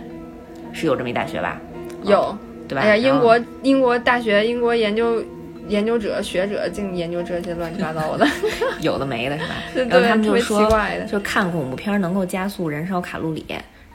[0.74, 1.62] 是有这么一大学吧？
[2.03, 2.36] 有，
[2.68, 2.82] 对吧？
[2.82, 5.24] 哎呀，英国英国大学，英国研究
[5.70, 8.28] 研究者学者净研究这些乱七八糟的，
[8.82, 9.55] 有的没的是吧？
[9.89, 13.45] 然后他们就说，的就看恐怖片能够加速燃烧卡路里，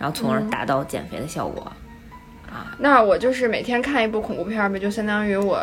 [0.03, 1.63] 然后从而达到减肥的效果。
[2.51, 5.61] 啊那我就是每天看一部恐怖片呗，就相当于我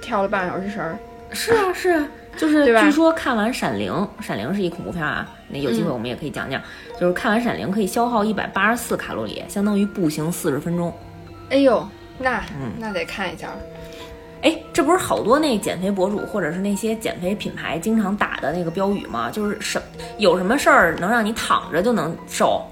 [0.00, 0.96] 跳了半个小时绳儿。
[1.32, 3.92] 是啊，是啊， 就是据说看完《闪灵》，
[4.24, 6.62] 《闪灵》是一恐怖片啊，那有机会我们也可以讲讲。
[6.98, 10.94] 就是看完《闪灵》可以消耗一百八十四卡路里，相当于步行四十分钟。
[11.50, 11.84] 哎呦，
[12.18, 12.42] 那
[12.78, 13.48] 那得看一下。
[14.42, 19.30] 哎，这不是好多那减肥博主或者是那些减肥品牌经常打的那个标语吗？
[19.30, 19.82] 就是什
[20.16, 22.62] 有什么事儿能让你躺着就能瘦？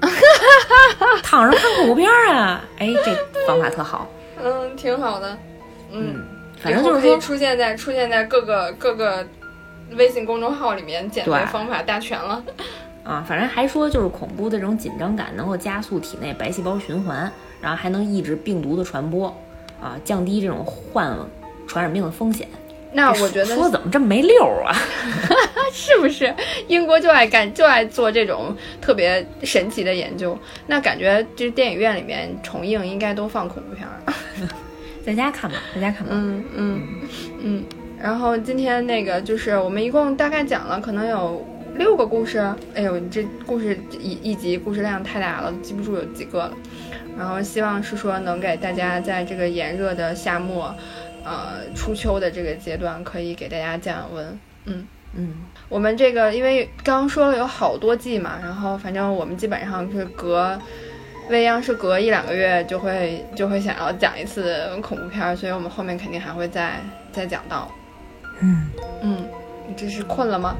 [1.22, 2.64] 躺着看恐怖片啊！
[2.78, 4.08] 哎，这方法特好。
[4.42, 5.36] 嗯，挺好的。
[5.90, 6.24] 嗯，
[6.60, 9.26] 反正就是说出现在出现在各个各个
[9.92, 12.42] 微信公众号里面，减肥方法大全了。
[13.04, 17.30] 啊，反正还说就是恐怖的这种紧张感能够加速体内白细胞循环，
[17.60, 19.26] 然后还能抑制病毒的传播，
[19.80, 21.16] 啊，降低这种患
[21.66, 22.46] 传染病的风险。
[22.98, 24.74] 那我觉得说怎么这么没溜儿啊？
[25.72, 26.34] 是不是
[26.66, 30.36] 英国就爱干就爱做这种特别神奇的研究？
[30.66, 34.02] 那感觉这电影院里面重映应该都放恐怖片儿，
[35.06, 36.10] 在家看吧，在家看吧。
[36.10, 36.82] 嗯嗯
[37.40, 37.64] 嗯。
[38.02, 41.46] 然后今天那个就是我们一共大概讲了可能有
[41.76, 42.38] 六个故事。
[42.74, 46.52] 哎呦，这故事一一集故事量太大了，记不住有几个了。
[47.16, 50.74] 然后希望是说能给大家在这个炎热的夏末。
[51.28, 54.40] 呃，初秋的这个阶段可以给大家降降温。
[54.64, 55.34] 嗯嗯，
[55.68, 60.58] 我们这个因为刚刚说了有好多季嘛，然后反正我们基本上是隔
[61.30, 67.70] 未央是隔一两个月就会就会想要讲一次恐怖片，所以我们后面肯定还会再再讲到。
[68.40, 68.66] 嗯
[69.02, 69.26] 嗯，
[69.66, 70.54] 你这是困了吗？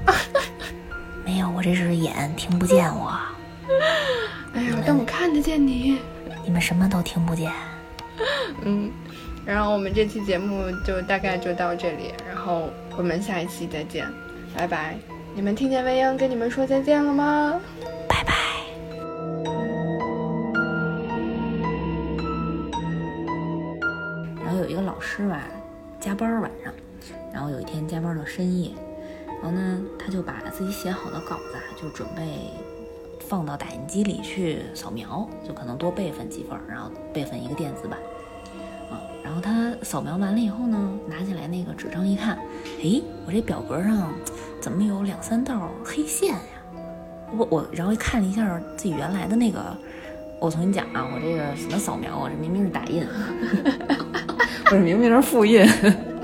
[1.25, 3.19] 没有，我这是眼听不见我。
[4.55, 5.99] 哎呀，但我看得见你。
[6.43, 7.53] 你们什么都听不见。
[8.63, 8.91] 嗯。
[9.49, 12.69] 然后我们这期节目就大概就到这里，然后
[12.99, 14.07] 我们下一期再见，
[14.55, 14.95] 拜拜。
[15.35, 17.59] 你们听见未央跟你们说再见了吗？
[18.07, 18.35] 拜拜。
[24.45, 25.47] 然后有一个老师吧，
[25.99, 26.71] 加班晚上，
[27.33, 28.71] 然后有一天加班到深夜，
[29.43, 32.51] 然后呢，他就把自己写好的稿子啊，就准备
[33.27, 37.99] 放到打印机里去扫描，就可能多备份几份，然后备份一个电子版。
[39.29, 42.39] 啊，然后他扫描完了以后呢，拿起来那个纸张一看，
[42.83, 44.11] 诶，我这表格上
[44.61, 46.39] 怎么有两三道黑线呀？
[47.37, 49.61] 我我，然后一看了一下自己原来的那个，
[50.41, 53.07] 我重新讲啊，我这个什么扫描啊，这明明是打印，
[54.65, 55.67] 不是明明是复印，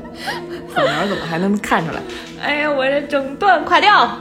[0.74, 2.00] 扫描怎么还能看出来？
[2.42, 4.18] 哎呀，我这整段垮掉。